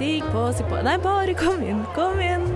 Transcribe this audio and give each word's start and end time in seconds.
Stig 0.00 0.22
på, 0.32 0.42
stig 0.56 0.64
på 0.64 0.78
Nei, 0.80 0.94
bare 0.96 1.34
kom 1.36 1.58
inn, 1.60 1.82
kom 1.92 2.20
inn. 2.24 2.46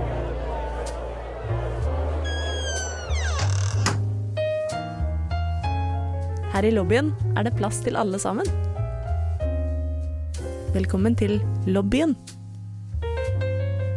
Her 6.54 6.64
i 6.64 6.70
lobbyen 6.72 7.10
er 7.36 7.44
det 7.44 7.52
plass 7.58 7.82
til 7.84 7.98
alle 8.00 8.16
sammen. 8.22 8.48
Velkommen 10.72 11.18
til 11.20 11.36
lobbyen 11.68 12.14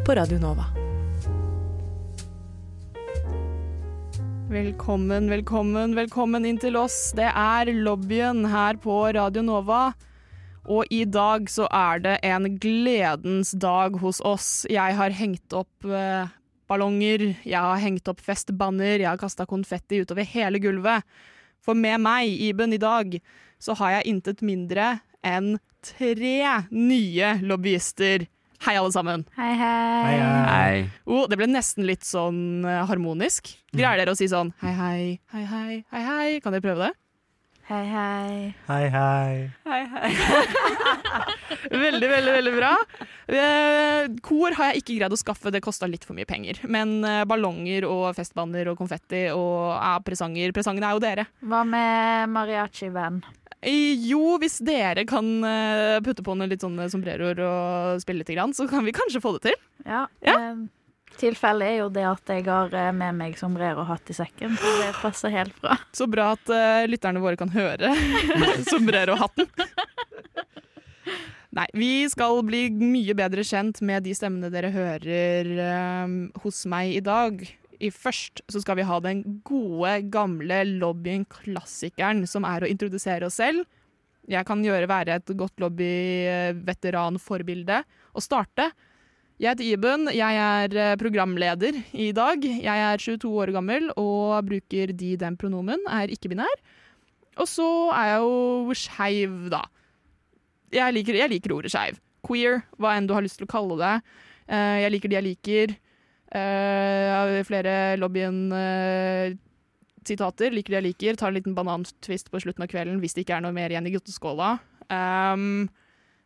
på 0.04 0.18
Radio 0.20 0.42
Nova. 0.44 0.68
Velkommen, 4.52 5.32
velkommen, 5.32 5.96
velkommen 5.96 6.52
inn 6.52 6.60
til 6.60 6.76
oss. 6.84 7.00
Det 7.16 7.32
er 7.32 7.72
lobbyen 7.80 8.44
her 8.52 8.76
på 8.84 9.06
Radio 9.16 9.48
Nova. 9.54 9.86
Og 10.68 10.84
i 10.92 11.06
dag 11.08 11.48
så 11.48 11.66
er 11.72 12.02
det 12.04 12.18
en 12.28 12.48
gledens 12.60 13.54
dag 13.56 13.96
hos 14.02 14.20
oss. 14.28 14.66
Jeg 14.68 14.98
har 15.00 15.16
hengt 15.16 15.56
opp 15.56 15.88
eh, 15.88 16.28
ballonger, 16.68 17.24
jeg 17.48 17.62
har 17.64 17.80
hengt 17.80 18.12
opp 18.12 18.20
festbanner, 18.24 19.00
jeg 19.00 19.08
har 19.08 19.22
kasta 19.22 19.48
konfetti 19.48 20.02
utover 20.04 20.28
hele 20.28 20.60
gulvet. 20.60 21.08
For 21.64 21.78
med 21.78 22.04
meg, 22.04 22.28
Iben, 22.44 22.76
i 22.76 22.82
dag, 22.84 23.16
så 23.64 23.78
har 23.80 23.98
jeg 23.98 24.12
intet 24.12 24.44
mindre 24.44 24.98
enn 25.26 25.56
tre 25.88 26.68
nye 26.76 27.32
lobbyister. 27.48 28.28
Hei, 28.66 28.76
alle 28.76 28.92
sammen. 28.92 29.24
Hei, 29.38 29.54
hei. 29.56 30.14
Hei. 30.52 30.86
Oh, 31.08 31.28
det 31.30 31.38
ble 31.40 31.48
nesten 31.48 31.88
litt 31.88 32.04
sånn 32.04 32.66
eh, 32.68 32.84
harmonisk. 32.90 33.54
Greier 33.72 34.02
dere 34.02 34.16
å 34.16 34.20
si 34.20 34.28
sånn 34.32 34.52
hei, 34.66 34.74
hei, 34.76 35.02
hei, 35.32 35.44
hei, 35.48 35.84
hei, 35.94 36.08
hei? 36.12 36.40
Kan 36.44 36.56
dere 36.56 36.66
prøve 36.66 36.90
det? 36.90 36.96
Hei, 37.68 37.84
hei. 37.92 38.54
Hei, 38.70 38.86
hei. 38.88 39.52
Hei, 39.68 39.82
hei. 39.92 40.12
Veldig, 41.84 42.08
veldig, 42.10 42.32
veldig 42.38 42.54
bra. 42.56 42.70
Eh, 43.28 44.06
kor 44.24 44.56
har 44.56 44.70
jeg 44.72 44.82
ikke 44.82 44.96
greid 45.02 45.12
å 45.16 45.20
skaffe, 45.20 45.52
det 45.52 45.60
kosta 45.66 45.90
litt 45.90 46.06
for 46.08 46.16
mye 46.16 46.28
penger. 46.30 46.62
Men 46.72 47.02
eh, 47.04 47.26
ballonger 47.28 47.84
og 47.90 48.06
festbanner 48.16 48.70
og 48.72 48.80
konfetti 48.80 49.26
og 49.36 49.74
ja, 49.76 49.98
presanger 50.06 50.56
Presangene 50.56 50.88
er 50.88 50.96
jo 50.96 51.04
dere. 51.04 51.28
Hva 51.44 51.66
med 51.68 52.32
mariachi-band? 52.38 53.28
Eh, 53.60 54.00
Jo, 54.08 54.38
hvis 54.40 54.62
dere 54.64 55.04
kan 55.10 55.28
eh, 55.44 56.00
putte 56.08 56.24
på 56.24 56.38
noen 56.40 56.54
litt 56.54 56.64
sånne 56.64 56.88
sombreroer 56.94 57.44
og 57.44 58.00
spille 58.06 58.24
litt, 58.24 58.56
så 58.56 58.70
kan 58.72 58.88
vi 58.88 58.96
kanskje 58.96 59.24
få 59.24 59.36
det 59.36 59.50
til. 59.50 59.60
Ja. 59.84 60.06
Ja. 60.24 60.38
Eh, 60.40 60.68
Tilfellet 61.18 61.72
er 61.72 61.78
jo 61.80 61.88
det 61.94 62.04
at 62.06 62.30
jeg 62.30 62.44
har 62.46 62.74
eh, 62.78 62.92
med 62.94 63.16
meg 63.18 63.38
sombrero 63.40 63.82
og 63.82 63.88
hatt 63.90 64.10
i 64.12 64.16
sekken, 64.18 64.58
så 64.60 64.68
det 64.82 64.90
passer 65.02 65.30
helt 65.34 65.56
bra. 65.64 65.78
Så 65.98 66.06
bra 66.10 66.26
at 66.36 66.46
uh, 66.54 66.86
lytterne 66.90 67.22
våre 67.24 67.38
kan 67.40 67.50
høre 67.54 67.94
sombrero-hatten. 68.72 69.48
Nei, 71.58 71.66
vi 71.74 72.10
skal 72.12 72.44
bli 72.46 72.70
mye 72.70 73.14
bedre 73.18 73.44
kjent 73.48 73.82
med 73.86 74.04
de 74.06 74.14
stemmene 74.14 74.50
dere 74.54 74.70
hører 74.76 75.46
um, 76.06 76.30
hos 76.44 76.66
meg 76.70 76.94
i 77.00 77.02
dag. 77.02 77.42
I 77.82 77.90
først 77.94 78.42
så 78.50 78.60
skal 78.62 78.76
vi 78.78 78.84
ha 78.86 79.00
den 79.02 79.42
gode, 79.48 80.02
gamle 80.14 80.64
lobbyen-klassikeren, 80.78 82.28
som 82.30 82.44
er 82.46 82.62
å 82.62 82.68
introdusere 82.70 83.26
oss 83.26 83.36
selv. 83.42 83.66
Jeg 84.28 84.44
kan 84.46 84.60
gjøre 84.66 84.88
være 84.92 85.14
et 85.18 85.30
godt 85.40 85.60
lobby-veteran-forbilde 85.64 87.84
og 88.14 88.22
starte. 88.22 88.72
Jeg 89.38 89.54
heter 89.54 89.68
Iben, 89.70 90.08
jeg 90.18 90.38
er 90.42 90.74
eh, 90.82 90.96
programleder 90.98 91.76
i 91.94 92.10
dag. 92.10 92.42
Jeg 92.42 92.66
er 92.66 92.98
22 92.98 93.30
år 93.38 93.54
gammel 93.54 93.94
og 93.94 94.42
bruker 94.48 94.90
de, 94.98 95.14
den 95.22 95.38
pronomen, 95.38 95.78
er 95.94 96.10
ikke-binær. 96.10 96.58
Og 97.38 97.46
så 97.46 97.94
er 97.94 98.16
jeg 98.16 98.24
jo 98.24 98.74
skeiv, 98.74 99.54
da. 99.54 99.62
Jeg 100.74 100.90
liker, 100.98 101.14
jeg 101.22 101.30
liker 101.36 101.54
ordet 101.54 101.70
skeiv. 101.70 102.02
Queer, 102.26 102.66
hva 102.82 102.98
enn 102.98 103.06
du 103.06 103.14
har 103.14 103.22
lyst 103.22 103.38
til 103.38 103.46
å 103.46 103.54
kalle 103.54 103.78
det. 103.78 104.02
Eh, 104.50 104.82
jeg 104.88 104.92
liker 104.96 105.14
de 105.14 105.18
jeg 105.20 105.28
liker. 105.30 105.78
Eh, 106.34 107.06
jeg 107.06 107.14
har 107.14 107.46
flere 107.46 107.94
lobbyen-sitater. 108.02 110.50
liker 110.50 110.74
de 110.74 110.82
jeg 110.82 110.90
liker. 110.90 111.14
Tar 111.14 111.30
en 111.30 111.38
liten 111.38 111.54
banantvist 111.54 112.34
på 112.34 112.42
slutten 112.42 112.66
av 112.66 112.74
kvelden 112.74 112.98
hvis 113.06 113.14
det 113.14 113.22
ikke 113.28 113.38
er 113.38 113.46
noe 113.46 113.54
mer 113.54 113.70
igjen 113.70 113.86
i 113.86 113.94
gutteskåla. 113.94 114.58
Um, 114.90 115.70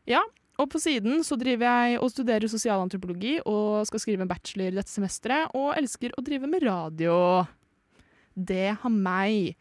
ja, 0.07 0.24
og 0.59 0.69
på 0.69 0.79
siden 0.81 1.23
så 1.25 1.38
driver 1.39 1.66
jeg 1.67 2.00
og 2.01 2.12
studerer 2.12 2.47
sosialantropologi 2.51 3.38
og 3.45 3.85
skal 3.88 4.01
skrive 4.03 4.25
en 4.25 4.29
bachelor 4.29 4.75
dette 4.75 4.91
semesteret, 4.91 5.53
og 5.57 5.73
elsker 5.79 6.13
å 6.17 6.23
drive 6.25 6.50
med 6.50 6.63
radio. 6.67 7.16
Det 8.35 8.75
har 8.81 8.94
meg. 8.94 9.56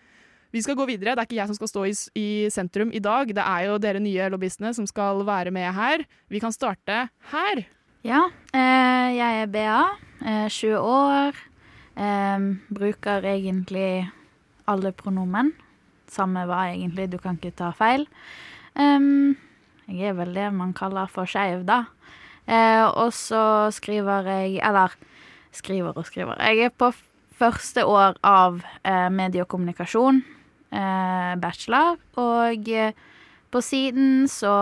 Vi 0.51 0.63
skal 0.63 0.75
gå 0.79 0.87
videre. 0.89 1.15
Det 1.15 1.23
er 1.23 1.29
ikke 1.29 1.39
jeg 1.39 1.51
som 1.51 1.59
skal 1.59 1.71
stå 1.71 1.85
i, 1.87 1.93
i 2.19 2.29
sentrum 2.51 2.91
i 2.93 3.01
dag. 3.03 3.31
Det 3.35 3.43
er 3.43 3.69
jo 3.69 3.79
dere 3.83 4.03
nye 4.03 4.29
lobbyistene 4.33 4.73
som 4.75 4.87
skal 4.89 5.23
være 5.27 5.53
med 5.55 5.69
her. 5.77 6.03
Vi 6.31 6.41
kan 6.43 6.55
starte 6.55 7.05
her. 7.33 7.63
Ja, 8.07 8.25
eh, 8.57 9.11
jeg 9.15 9.43
er 9.45 9.51
BA. 9.53 9.81
eh, 10.25 10.49
20 10.49 10.79
år. 10.81 11.37
Eh, 11.97 12.47
bruker 12.73 13.27
egentlig 13.31 14.09
alle 14.71 14.93
pronomen. 14.93 15.53
Samme 16.11 16.43
hva 16.51 16.65
egentlig, 16.73 17.11
du 17.13 17.19
kan 17.23 17.39
ikke 17.39 17.55
ta 17.55 17.71
feil. 17.77 18.07
Em, 18.75 19.37
jeg 19.91 20.11
er 20.13 20.19
vel 20.19 20.33
det 20.37 20.49
man 20.55 20.73
kaller 20.77 21.11
for 21.11 21.29
skeiv, 21.29 21.65
da. 21.69 21.85
Eh, 22.51 22.85
og 22.89 23.13
så 23.15 23.71
skriver 23.75 24.27
jeg 24.27 24.57
Eller 24.65 24.95
skriver 25.55 25.97
og 25.99 26.07
skriver. 26.07 26.39
Jeg 26.47 26.65
er 26.71 26.71
på 26.71 26.93
første 27.41 27.85
år 27.87 28.17
av 28.27 28.61
eh, 28.85 29.09
medie 29.11 29.43
og 29.43 29.49
kommunikasjon, 29.51 30.23
eh, 30.73 31.35
bachelor. 31.43 31.97
Og 32.21 32.69
eh, 32.71 32.93
på 33.51 33.63
siden 33.65 34.27
så 34.31 34.55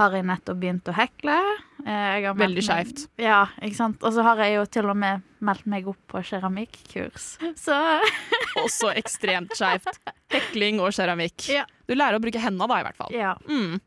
har 0.00 0.14
jeg 0.16 0.24
nettopp 0.28 0.56
begynt 0.60 0.88
å 0.88 0.94
hekle. 0.96 1.36
Eh, 1.84 2.28
Veldig 2.36 2.62
skeivt. 2.64 3.06
Ja, 3.20 3.46
ikke 3.60 3.76
sant. 3.76 4.02
Og 4.04 4.12
så 4.16 4.24
har 4.24 4.40
jeg 4.44 4.56
jo 4.58 4.64
til 4.68 4.88
og 4.92 4.96
med 5.00 5.24
meldt 5.44 5.66
meg 5.68 5.88
opp 5.88 6.00
på 6.08 6.20
keramikkurs. 6.24 7.34
Så 7.64 7.76
Også 8.64 8.92
ekstremt 8.96 9.54
skeivt. 9.56 9.88
Hekling 10.32 10.80
og 10.84 10.92
keramikk. 10.96 11.46
Ja. 11.52 11.64
Du 11.88 11.94
lærer 11.96 12.18
å 12.20 12.22
bruke 12.22 12.40
henda 12.42 12.68
da, 12.70 12.80
i 12.80 12.86
hvert 12.88 13.00
fall. 13.00 13.14
ja. 13.16 13.36
Mm. 13.48 13.78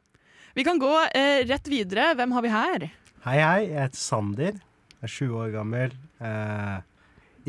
Vi 0.54 0.64
kan 0.64 0.80
gå 0.80 0.92
eh, 1.16 1.42
rett 1.50 1.68
videre. 1.72 2.12
Hvem 2.18 2.34
har 2.36 2.44
vi 2.46 2.52
her? 2.54 2.84
Hei, 3.26 3.38
hei. 3.40 3.62
Jeg 3.72 3.80
heter 3.88 3.98
Sander. 4.02 4.60
Jeg 5.00 5.08
er 5.08 5.14
20 5.16 5.40
år 5.42 5.54
gammel. 5.56 5.96
Eh, 6.24 6.76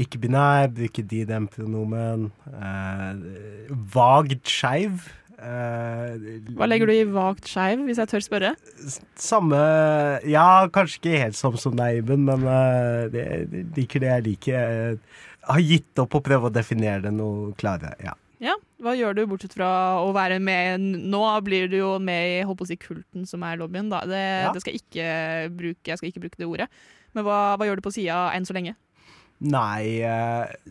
ikke 0.04 0.20
binær, 0.22 0.70
bruker 0.75 1.04
de, 1.10 1.20
dem 1.28 1.48
pronomen. 1.53 2.31
Eh, 2.48 3.69
vagt 3.94 4.48
skeiv. 4.48 5.04
Eh, 5.34 6.16
Hva 6.56 6.69
legger 6.70 6.88
du 6.88 6.94
i 6.94 7.04
vagt 7.12 7.50
skeiv, 7.50 7.84
hvis 7.84 8.00
jeg 8.00 8.09
tør 8.15 8.25
spørre? 8.25 8.54
Samme 9.21 9.60
Ja, 10.31 10.65
kanskje 10.72 11.03
ikke 11.03 11.21
helt 11.26 11.36
som 11.36 11.59
som 11.60 11.76
deg, 11.76 12.00
Iben, 12.00 12.25
men 12.31 12.48
eh, 12.48 13.04
det, 13.12 13.26
det 13.53 13.65
liker 13.76 14.00
det 14.06 14.12
jeg 14.15 14.26
liker. 14.31 14.54
Jeg 14.56 15.50
har 15.53 15.66
gitt 15.69 16.00
opp 16.06 16.16
å 16.16 16.25
prøve 16.25 16.48
å 16.48 16.54
definere 16.54 17.04
det 17.04 17.12
noe 17.21 17.53
klarere. 17.60 17.98
Ja. 18.00 18.16
Ja, 18.42 18.56
Hva 18.84 18.93
gjør 18.99 19.17
du 19.17 19.22
bortsett 19.31 19.55
fra 19.56 19.69
å 20.05 20.11
være 20.12 20.37
med 20.45 20.83
Nå 21.09 21.22
blir 21.47 21.71
du 21.72 21.78
jo 21.78 21.93
med 22.03 22.39
i 22.39 22.43
holdt 22.45 22.61
på 22.61 22.67
å 22.67 22.71
si, 22.71 22.77
kulten 22.81 23.25
som 23.28 23.43
er 23.49 23.56
lobbyen. 23.61 23.89
Da. 23.93 24.03
Det, 24.05 24.22
Ja. 24.45 24.53
det 24.53 24.61
skal 24.62 24.75
jeg 24.77 24.84
ikke 24.84 25.11
bruke, 25.56 25.89
jeg 25.89 25.99
skal 25.99 26.11
ikke 26.12 26.25
bruke 26.27 26.41
det 26.41 26.49
ordet. 26.50 26.69
Men 27.15 27.25
hva, 27.25 27.56
hva 27.56 27.67
gjør 27.69 27.81
du 27.81 27.87
på 27.87 27.95
sida 27.95 28.27
enn 28.37 28.45
så 28.45 28.56
lenge? 28.56 28.75
Nei, 29.45 29.99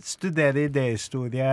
studere 0.01 0.53
studerer 0.53 0.69
idéhistorie, 0.69 1.49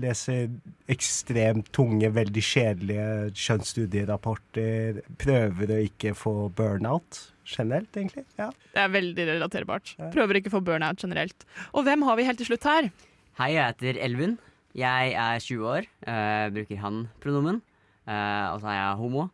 leser 0.00 0.48
ekstremt 0.90 1.68
tunge, 1.76 2.08
veldig 2.10 2.42
kjedelige 2.42 3.08
kjønnsstudierapporter. 3.36 5.02
Prøver 5.20 5.74
å 5.76 5.80
ikke 5.84 6.14
få 6.18 6.32
burnout 6.56 7.20
generelt, 7.44 7.92
egentlig. 7.92 8.24
Ja. 8.40 8.48
Det 8.72 8.80
er 8.80 8.94
veldig 8.94 9.26
relaterbart. 9.34 9.94
Prøver 10.14 10.40
ikke 10.40 10.50
å 10.52 10.56
få 10.56 10.64
burnout 10.64 11.04
generelt. 11.04 11.44
Og 11.74 11.84
hvem 11.86 12.02
har 12.08 12.16
vi 12.18 12.26
helt 12.30 12.40
til 12.40 12.48
slutt 12.48 12.66
her? 12.68 12.90
Hei, 13.38 13.52
jeg 13.58 13.68
heter 13.74 14.00
Elvin. 14.08 14.38
Jeg 14.74 15.14
er 15.14 15.42
20 15.42 15.68
år, 15.70 15.88
uh, 16.08 16.46
bruker 16.54 16.80
han-pronomen. 16.82 17.60
Uh, 18.04 18.54
og 18.54 18.62
så 18.62 18.70
er 18.72 18.78
jeg 18.78 19.00
homo. 19.00 19.28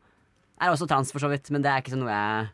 Er 0.60 0.72
også 0.72 0.88
trans, 0.90 1.12
for 1.12 1.22
så 1.22 1.30
vidt, 1.32 1.48
men 1.54 1.64
det 1.64 1.72
er 1.72 1.80
ikke 1.80 1.94
sånn 1.94 2.04
noe 2.04 2.12
jeg 2.12 2.50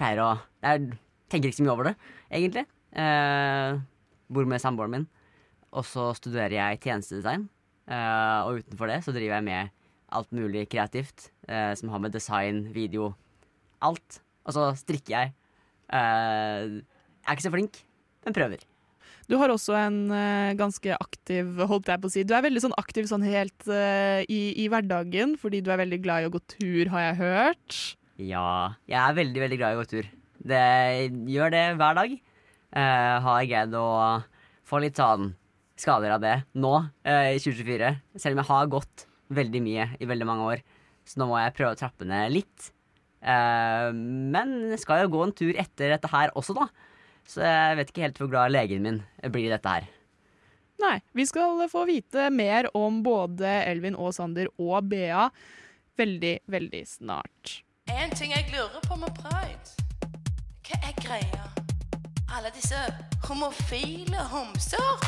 pleier 0.00 0.20
å 0.24 0.28
Jeg 0.60 0.92
tenker 1.32 1.48
ikke 1.48 1.60
så 1.60 1.64
mye 1.64 1.72
over 1.74 1.90
det, 1.90 1.94
egentlig. 2.28 2.66
Uh, 2.92 3.80
bor 4.28 4.48
med 4.48 4.62
samboeren 4.62 4.98
min. 4.98 5.08
Og 5.70 5.86
så 5.86 6.10
studerer 6.18 6.58
jeg 6.58 6.82
tjenestedesign. 6.84 7.48
Uh, 7.90 8.46
og 8.46 8.60
utenfor 8.60 8.90
det 8.90 9.00
så 9.06 9.14
driver 9.14 9.38
jeg 9.38 9.48
med 9.48 9.76
alt 10.14 10.32
mulig 10.34 10.66
kreativt 10.70 11.30
eh, 11.48 11.72
som 11.78 11.90
har 11.92 12.02
med 12.02 12.14
design, 12.14 12.64
video, 12.74 13.12
alt. 13.82 14.20
Og 14.46 14.56
så 14.56 14.70
strikker 14.78 15.14
jeg. 15.14 15.32
Eh, 15.92 16.80
jeg 16.80 17.28
er 17.28 17.36
ikke 17.36 17.46
så 17.46 17.54
flink, 17.54 17.80
men 18.26 18.36
prøver. 18.36 18.64
Du 19.30 19.36
har 19.38 19.52
også 19.52 19.76
en 19.78 19.98
uh, 20.10 20.50
ganske 20.58 20.96
aktiv 20.96 21.60
holdt 21.70 21.90
jeg 21.92 22.02
på 22.02 22.08
å 22.08 22.12
si. 22.12 22.24
Du 22.26 22.32
er 22.34 22.42
veldig 22.42 22.64
sånn 22.64 22.76
aktiv 22.80 23.06
sånn 23.06 23.22
helt 23.22 23.68
uh, 23.70 24.24
i, 24.26 24.40
i 24.58 24.66
hverdagen, 24.72 25.36
fordi 25.38 25.60
du 25.62 25.70
er 25.70 25.78
veldig 25.84 26.00
glad 26.02 26.24
i 26.24 26.30
å 26.30 26.32
gå 26.34 26.40
tur, 26.50 26.90
har 26.90 27.04
jeg 27.04 27.20
hørt. 27.20 27.78
Ja, 28.18 28.74
jeg 28.90 28.98
er 28.98 29.14
veldig, 29.20 29.44
veldig 29.44 29.60
glad 29.60 29.76
i 29.76 29.78
å 29.78 29.84
gå 29.84 29.90
tur. 29.92 30.10
Det 30.50 30.64
gjør 31.30 31.54
det 31.54 31.62
hver 31.78 32.00
dag. 32.00 32.18
Uh, 32.74 33.16
har 33.28 33.46
greid 33.46 33.78
å 33.78 33.86
få 34.66 34.82
litt 34.82 34.98
sånn 34.98 35.32
skader 35.80 36.16
av 36.16 36.20
det 36.22 36.34
nå, 36.60 36.74
i 37.06 37.38
2024. 37.40 37.94
Selv 38.20 38.36
om 38.36 38.42
jeg 38.42 38.50
har 38.50 38.74
gått 38.74 39.06
veldig 39.32 39.62
mye 39.64 39.86
i 39.96 40.10
veldig 40.10 40.26
mange 40.28 40.50
år. 40.56 40.66
Så 41.08 41.22
nå 41.22 41.30
må 41.30 41.38
jeg 41.40 41.54
prøve 41.56 41.72
å 41.72 41.78
trappe 41.80 42.04
ned 42.06 42.34
litt. 42.34 42.66
Men 43.24 44.52
skal 44.78 45.06
jo 45.06 45.12
gå 45.14 45.22
en 45.24 45.32
tur 45.38 45.56
etter 45.56 45.94
dette 45.94 46.10
her 46.12 46.34
også, 46.36 46.58
da. 46.58 46.68
Så 47.28 47.42
jeg 47.44 47.78
vet 47.78 47.90
ikke 47.92 48.04
helt 48.06 48.20
hvor 48.20 48.30
glad 48.32 48.54
legen 48.54 48.84
min 48.84 49.00
blir 49.30 49.48
i 49.48 49.52
dette 49.52 49.74
her. 49.74 49.88
Nei, 50.80 50.96
vi 51.12 51.26
skal 51.28 51.60
få 51.68 51.84
vite 51.88 52.30
mer 52.32 52.70
om 52.76 53.02
både 53.04 53.48
Elvin 53.68 53.98
og 53.98 54.14
Sander 54.16 54.48
og 54.56 54.88
Bea 54.88 55.28
veldig, 56.00 56.38
veldig 56.48 56.80
snart. 56.88 57.60
En 57.90 58.14
ting 58.16 58.32
jeg 58.32 58.48
lurer 58.54 58.80
på 58.86 58.96
med 58.96 59.12
pride. 59.20 59.76
Hva 60.64 60.78
er 60.86 60.96
greia? 61.02 61.50
Alle 62.30 62.52
disse 62.54 62.78
homofile 63.26 64.22
homser 64.30 65.04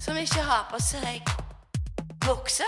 som 0.00 0.18
ikke 0.18 0.42
har 0.48 0.66
på 0.72 0.80
seg 0.82 1.34
bukse, 2.24 2.66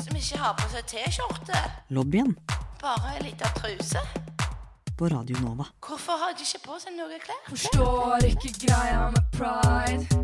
som 0.00 0.16
ikke 0.16 0.40
har 0.40 0.56
på 0.58 0.70
seg 0.72 0.88
T-skjorte, 0.94 1.60
Lobbyen 1.90 2.36
bare 2.80 3.14
ei 3.14 3.22
lita 3.26 3.48
truse. 3.58 4.00
På 5.00 5.08
Radio 5.08 5.36
Nova. 5.40 5.64
Hvorfor 5.80 6.18
har 6.20 6.34
de 6.36 6.44
ikke 6.44 6.58
på 6.66 6.74
seg 6.76 6.92
noe 6.92 7.16
klær? 7.22 7.38
Forstår 7.48 8.24
ikke 8.28 8.50
greia 8.66 9.06
med 9.08 9.28
pride. 9.32 10.18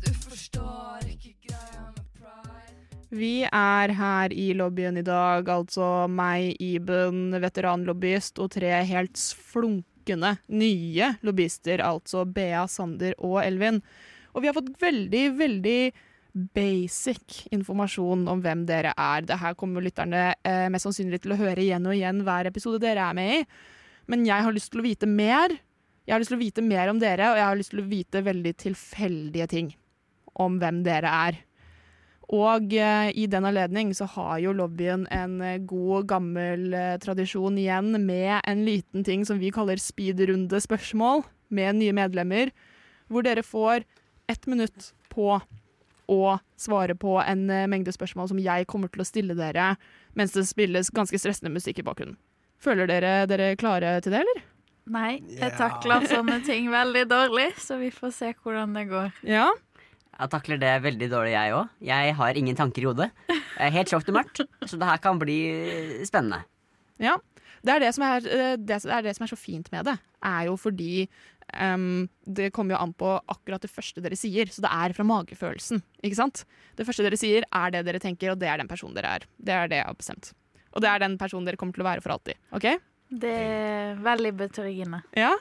Du 0.00 0.12
forstår 0.22 1.02
ikke 1.04 1.34
greia 1.50 1.82
med 1.84 2.06
pride. 2.16 2.78
Vi 3.12 3.34
er 3.44 3.92
her 3.98 4.32
i 4.32 4.46
lobbyen 4.56 4.96
i 4.96 5.04
dag, 5.04 5.50
altså 5.52 6.06
meg, 6.08 6.54
Iben, 6.64 7.34
veteranlobbyist, 7.42 8.40
og 8.40 8.54
tre 8.54 8.70
helt 8.88 9.20
flunkende 9.50 10.30
nye 10.48 11.10
lobbyister, 11.20 11.82
altså 11.84 12.22
Bea, 12.24 12.62
Sander 12.72 13.12
og 13.18 13.42
Elvin. 13.42 13.82
Og 14.32 14.40
vi 14.40 14.48
har 14.48 14.56
fått 14.56 14.70
veldig, 14.80 15.26
veldig 15.42 15.82
basic 16.56 17.42
informasjon 17.52 18.24
om 18.32 18.40
hvem 18.40 18.64
dere 18.64 18.94
er. 18.96 19.28
Det 19.28 19.36
her 19.44 19.60
kommer 19.60 19.84
lytterne 19.84 20.30
eh, 20.40 20.70
mest 20.72 20.88
sannsynlig 20.88 21.20
til 21.20 21.36
å 21.36 21.38
høre 21.42 21.60
igjen 21.66 21.90
og 21.90 21.98
igjen 21.98 22.24
hver 22.24 22.48
episode 22.48 22.80
dere 22.80 23.10
er 23.10 23.20
med 23.20 23.36
i. 23.42 23.44
Men 24.10 24.26
jeg 24.26 24.42
har 24.46 24.54
lyst 24.54 24.72
til 24.74 24.82
å 24.82 24.86
vite 24.86 25.06
mer. 25.06 25.54
Jeg 26.06 26.14
har 26.14 26.22
lyst 26.22 26.32
til 26.32 26.40
å 26.40 26.42
vite 26.42 26.64
mer 26.66 26.90
om 26.90 26.98
dere, 26.98 27.30
og 27.30 27.38
jeg 27.38 27.46
har 27.46 27.60
lyst 27.60 27.74
til 27.74 27.82
å 27.82 27.90
vite 27.90 28.24
veldig 28.26 28.52
tilfeldige 28.58 29.46
ting 29.52 29.70
om 30.40 30.58
hvem 30.58 30.82
dere 30.86 31.12
er. 31.28 31.38
Og 32.30 32.74
eh, 32.78 33.10
i 33.18 33.26
den 33.30 33.46
anledning 33.46 33.90
så 33.94 34.06
har 34.12 34.38
jo 34.42 34.54
lobbyen 34.54 35.06
en 35.14 35.40
eh, 35.42 35.58
god, 35.66 36.06
gammel 36.10 36.74
eh, 36.78 36.96
tradisjon 37.02 37.58
igjen 37.58 37.96
med 38.04 38.36
en 38.38 38.62
liten 38.66 39.06
ting 39.06 39.24
som 39.26 39.40
vi 39.42 39.50
kaller 39.54 39.82
speedrunde 39.82 40.60
spørsmål 40.62 41.24
med 41.50 41.80
nye 41.80 41.94
medlemmer, 41.96 42.52
hvor 43.10 43.26
dere 43.26 43.42
får 43.42 43.82
ett 44.30 44.46
minutt 44.46 44.92
på 45.10 45.40
å 46.10 46.38
svare 46.58 46.94
på 46.98 47.18
en 47.22 47.44
eh, 47.50 47.68
mengde 47.70 47.94
spørsmål 47.94 48.30
som 48.30 48.42
jeg 48.42 48.66
kommer 48.70 48.90
til 48.90 49.02
å 49.02 49.08
stille 49.08 49.36
dere 49.38 49.74
mens 50.18 50.34
det 50.34 50.46
spilles 50.46 50.90
ganske 50.94 51.18
stressende 51.18 51.52
musikk 51.54 51.82
i 51.82 51.86
bakgrunnen. 51.86 52.18
Føler 52.60 52.90
dere 52.90 53.24
dere 53.30 53.54
klare 53.60 53.96
til 54.04 54.12
det, 54.12 54.20
eller? 54.24 54.44
Nei, 54.90 55.20
jeg 55.38 55.54
takler 55.56 56.04
sånne 56.10 56.40
ting 56.46 56.68
veldig 56.72 57.06
dårlig, 57.08 57.50
så 57.62 57.78
vi 57.80 57.92
får 57.94 58.14
se 58.16 58.30
hvordan 58.36 58.74
det 58.76 58.86
går. 58.90 59.10
Ja. 59.28 59.48
Jeg 60.20 60.32
takler 60.34 60.60
det 60.60 60.72
veldig 60.84 61.08
dårlig, 61.12 61.32
jeg 61.32 61.54
òg. 61.56 61.70
Jeg 61.88 62.14
har 62.18 62.36
ingen 62.36 62.58
tanker 62.58 62.84
i 62.84 62.88
hodet. 62.90 63.08
Jeg 63.30 63.66
er 63.68 63.76
helt 63.78 63.92
sjokk 63.92 64.10
og 64.10 64.16
mørkt, 64.18 64.42
så 64.66 64.80
det 64.80 64.88
her 64.90 65.00
kan 65.00 65.20
bli 65.20 65.38
spennende. 66.08 66.42
Ja. 67.00 67.16
Det 67.64 67.74
er 67.74 67.84
det, 67.84 67.90
som 67.96 68.04
er, 68.06 68.24
eh, 68.24 68.54
det 68.56 68.80
er 68.88 69.04
det 69.04 69.14
som 69.16 69.24
er 69.26 69.30
så 69.32 69.36
fint 69.36 69.68
med 69.72 69.84
det, 69.84 69.96
er 70.24 70.46
jo 70.48 70.54
fordi 70.56 71.06
um, 71.52 72.08
det 72.24 72.50
kommer 72.56 72.72
jo 72.72 72.80
an 72.80 72.94
på 72.96 73.10
akkurat 73.28 73.60
det 73.60 73.72
første 73.72 74.00
dere 74.00 74.16
sier, 74.16 74.48
så 74.48 74.64
det 74.64 74.70
er 74.72 74.96
fra 74.96 75.04
magefølelsen, 75.04 75.82
ikke 76.00 76.18
sant? 76.22 76.44
Det 76.80 76.88
første 76.88 77.04
dere 77.04 77.20
sier 77.20 77.44
er 77.44 77.74
det 77.74 77.84
dere 77.88 78.00
tenker, 78.00 78.32
og 78.32 78.40
det 78.40 78.48
er 78.48 78.62
den 78.62 78.70
personen 78.70 78.96
dere 78.96 79.18
er. 79.20 79.28
Det 79.36 79.56
er 79.56 79.68
det 79.68 79.82
jeg 79.82 79.88
har 79.90 79.98
bestemt. 79.98 80.32
Og 80.74 80.84
det 80.84 80.90
er 80.90 81.02
den 81.02 81.16
personen 81.20 81.48
dere 81.48 81.58
kommer 81.60 81.76
til 81.76 81.84
å 81.84 81.88
være 81.88 82.04
for 82.04 82.14
alltid, 82.14 82.38
ok? 82.54 82.68
Det 83.10 83.32
er 83.34 83.98
veldig 84.04 84.32
betryggende. 84.38 85.02
Ja. 85.18 85.32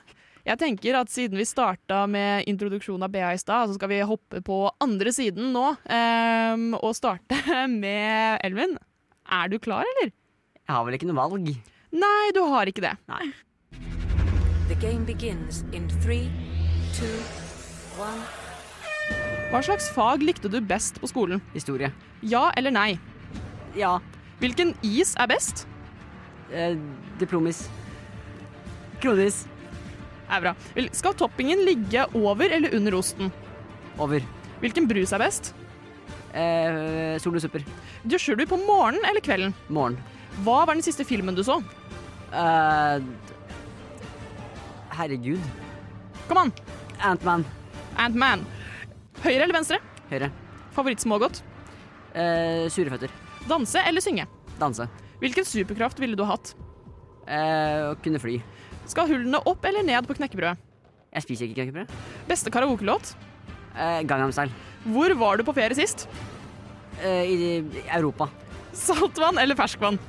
Jeg 0.48 0.58
tenker 0.58 0.96
at 0.98 1.12
siden 1.14 1.38
vi 1.38 1.46
starta 1.46 2.06
med 2.10 2.48
introduksjon 2.50 3.04
av 3.06 3.12
BA 3.14 3.34
i 3.36 3.42
stad, 3.42 3.70
så 3.70 3.76
skal 3.78 3.92
vi 3.92 4.00
hoppe 4.08 4.42
på 4.42 4.62
andre 4.81 5.12
siden 5.14 5.52
nå 5.54 5.66
um, 5.76 6.70
og 6.80 6.96
starte 6.98 7.38
med 7.84 8.40
Elvin. 8.48 8.78
Er 9.30 9.52
du 9.52 9.60
klar, 9.62 9.86
eller? 9.94 10.14
Jeg 10.64 10.74
har 10.74 10.88
vel 10.88 10.98
ikke 10.98 11.10
noe 11.12 11.20
valg. 11.20 11.52
Nei, 11.94 12.26
du 12.34 12.42
har 12.50 12.70
ikke 12.70 12.86
det. 12.88 12.96
The 14.70 14.78
game 14.81 15.06
begins 15.06 15.64
in 15.74 15.90
three, 16.02 16.30
two, 16.98 17.14
one. 17.98 18.22
Hva 19.50 19.62
slags 19.66 19.88
fag 19.94 20.22
likte 20.22 20.50
du 20.50 20.60
best 20.62 21.00
på 21.02 21.10
skolen? 21.10 21.42
Historie. 21.56 21.90
Ja 22.22 22.52
eller 22.58 22.74
nei? 22.74 22.92
Ja. 23.78 23.96
Hvilken 24.39 24.74
is 24.86 25.15
er 25.19 25.27
best? 25.30 25.65
Eh, 26.51 26.77
diplomis. 27.19 27.65
Kronis. 29.03 29.44
Er 30.30 30.44
bra. 30.44 30.53
Skal 30.95 31.15
toppingen 31.18 31.63
ligge 31.65 32.06
over 32.18 32.51
eller 32.56 32.75
under 32.77 32.95
osten? 33.00 33.31
Over. 34.00 34.24
Hvilken 34.62 34.88
brus 34.88 35.12
er 35.15 35.24
best? 35.24 35.53
Eh, 36.33 37.18
sol 37.19 37.36
og 37.36 37.44
supper. 37.44 37.65
Dusjer 38.07 38.38
du 38.39 38.45
på 38.47 38.59
morgenen 38.62 39.03
eller 39.09 39.24
kvelden? 39.25 39.56
Morgen. 39.68 39.97
Hva 40.45 40.62
var 40.68 40.77
den 40.77 40.85
siste 40.85 41.03
filmen 41.07 41.35
du 41.35 41.44
så? 41.44 41.57
Eh, 42.30 43.01
herregud. 45.00 45.42
Kom 46.30 46.45
an! 46.45 46.53
Antman. 47.00 47.45
Ant-Man. 48.00 48.44
Høyre 49.24 49.44
eller 49.44 49.56
venstre? 49.56 49.80
Høyre. 50.12 50.30
Favorittsmågodt? 50.75 51.42
Eh, 52.13 52.68
sureføtter. 52.71 53.12
Danse 53.47 53.80
eller 53.88 54.01
synge? 54.03 54.25
Danse. 54.59 54.88
Hvilken 55.21 55.45
superkraft 55.47 56.00
ville 56.00 56.15
du 56.19 56.24
hatt? 56.27 56.53
Eh, 57.27 57.91
å 57.91 57.95
kunne 58.03 58.19
fly. 58.21 58.39
Skal 58.89 59.07
hullene 59.12 59.39
opp 59.47 59.65
eller 59.69 59.86
ned 59.86 60.07
på 60.09 60.15
knekkebrød? 60.18 60.57
Jeg 61.13 61.25
spiser 61.25 61.47
ikke 61.47 61.62
knekkebrød. 61.63 61.94
Beste 62.30 62.51
karaokelåt? 62.53 63.13
Eh, 63.75 64.01
Gangnam 64.09 64.31
Style. 64.33 64.53
Hvor 64.89 65.13
var 65.19 65.38
du 65.39 65.44
på 65.47 65.53
ferie 65.57 65.77
sist? 65.77 66.07
Eh, 67.01 67.24
I 67.30 67.83
Europa. 67.95 68.30
Saltvann 68.74 69.39
eller 69.42 69.56
ferskvann? 69.57 70.00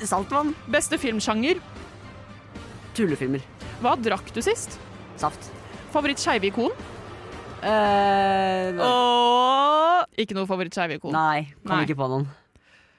Saltvann. 0.00 0.54
Beste 0.70 0.98
filmsjanger? 0.98 1.60
Tullefilmer. 2.96 3.42
Hva 3.80 3.94
drakk 4.00 4.32
du 4.34 4.40
sist? 4.44 4.78
Saft. 5.20 5.50
Favoritt-skeive-ikon? 5.94 6.72
Eh, 7.64 8.78
Og 8.80 10.20
ikke 10.20 10.36
noe 10.36 10.48
favoritt-skeive-ikon. 10.48 11.12
Nei, 11.14 11.50
kom 11.64 11.76
Nei. 11.76 11.84
ikke 11.86 11.98
på 11.98 12.08
noen. 12.12 12.26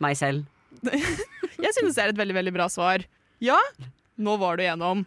Meg 0.02 0.18
selv. 0.20 0.46
Jeg 1.62 1.74
synes 1.78 1.96
det 1.98 2.04
er 2.06 2.14
et 2.14 2.20
veldig 2.20 2.36
veldig 2.40 2.54
bra 2.56 2.68
svar. 2.74 3.04
Ja, 3.42 3.58
nå 4.22 4.38
var 4.42 4.58
du 4.58 4.64
igjennom. 4.66 5.04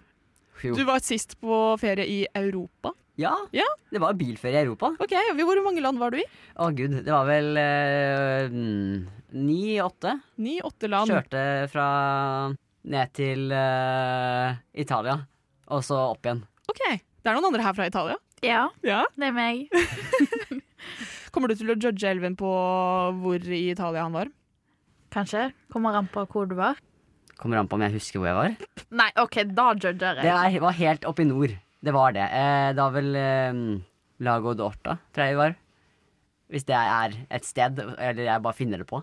Jo. 0.65 0.75
Du 0.79 0.85
var 0.89 1.03
sist 1.05 1.35
på 1.43 1.75
ferie 1.83 2.07
i 2.09 2.21
Europa. 2.39 2.95
Ja, 3.21 3.35
Ja. 3.55 3.67
det 3.95 4.01
var 4.03 4.15
bilferie 4.19 4.59
i 4.59 4.65
Europa. 4.65 4.91
Ok, 4.99 5.13
Hvor 5.39 5.61
mange 5.63 5.83
land 5.83 5.99
var 6.03 6.11
du 6.11 6.19
i? 6.19 6.25
Å 6.59 6.71
gud, 6.75 6.97
det 7.05 7.13
var 7.13 7.27
vel 7.29 7.57
eh, 7.61 8.49
mm, 8.51 9.07
ni-åtte. 9.39 10.17
Ni-åtte 10.43 10.91
land. 10.91 11.11
Kjørte 11.13 11.45
fra 11.71 11.87
ned 12.85 13.13
til 13.17 13.47
uh, 13.55 14.57
Italia, 14.77 15.15
og 15.73 15.81
så 15.87 15.97
opp 16.11 16.27
igjen. 16.27 16.43
Ok, 16.69 16.83
Det 17.23 17.31
er 17.31 17.39
noen 17.39 17.49
andre 17.53 17.63
her 17.65 17.77
fra 17.79 17.87
Italia. 17.89 18.19
Ja, 18.45 18.69
Ja. 18.85 19.03
det 19.17 19.31
er 19.31 19.35
meg. 19.37 19.69
Kommer 21.35 21.51
du 21.51 21.57
til 21.59 21.73
å 21.73 21.79
judge 21.81 22.07
Elvin 22.07 22.37
på 22.39 22.49
hvor 23.23 23.47
i 23.51 23.63
Italia 23.73 24.05
han 24.07 24.15
var? 24.15 24.29
Kanskje. 25.15 25.49
Kommer 25.73 25.97
an 25.99 26.09
på 26.13 26.23
hvor 26.31 26.47
du 26.51 26.55
var. 26.59 26.79
Kommer 27.41 27.59
an 27.59 27.69
på 27.71 27.75
om 27.79 27.83
jeg 27.87 27.97
husker 27.97 28.21
hvor 28.23 28.29
jeg 28.31 28.39
var. 28.39 28.55
Nei, 28.95 29.09
OK, 29.19 29.41
da 29.57 29.73
judger 29.75 29.97
Det 30.21 30.29
jeg. 30.29 30.55
er, 30.55 30.61
var 30.63 30.77
helt 30.79 31.09
oppe 31.11 31.25
i 31.25 31.29
nord. 31.29 31.57
Det 31.85 31.93
var 31.95 32.15
det. 32.17 32.29
Eh, 32.31 32.71
da 32.79 32.87
vel 32.95 33.11
eh, 33.19 33.59
Lago 34.25 34.55
d'Orta, 34.57 34.99
tror 35.13 35.27
jeg 35.27 35.35
det 35.35 35.41
var. 35.43 35.57
Hvis 36.55 36.67
det 36.69 36.77
er 36.79 37.17
et 37.35 37.45
sted, 37.49 37.81
eller 37.99 38.23
jeg 38.29 38.45
bare 38.45 38.55
finner 38.57 38.79
det 38.85 38.87
på. 38.91 39.01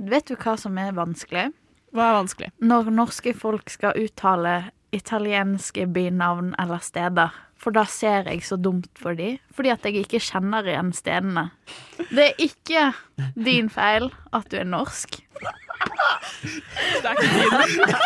Vet 0.00 0.30
du 0.30 0.36
hva 0.40 0.54
som 0.58 0.78
er 0.80 0.94
vanskelig? 0.96 1.50
Hva 1.92 2.06
er 2.08 2.16
vanskelig? 2.22 2.50
Når 2.64 2.88
norske 2.94 3.34
folk 3.36 3.68
skal 3.74 3.98
uttale 4.00 4.70
italienske 4.96 5.84
bynavn 5.92 6.54
eller 6.58 6.80
steder. 6.82 7.34
For 7.60 7.76
da 7.76 7.82
ser 7.84 8.24
jeg 8.30 8.40
så 8.46 8.56
dumt 8.56 8.88
for 8.96 9.12
de, 9.18 9.34
fordi 9.52 9.68
at 9.74 9.84
jeg 9.84 10.00
ikke 10.06 10.20
kjenner 10.24 10.64
igjen 10.64 10.94
stedene. 10.96 11.50
Det 12.08 12.30
er 12.30 12.40
ikke 12.40 12.86
din 13.36 13.68
feil 13.72 14.08
at 14.32 14.48
du 14.48 14.56
er 14.62 14.68
norsk. 14.68 15.18
Det 15.40 17.04
er 17.04 17.20
ikke 17.20 17.28
din. 17.34 18.00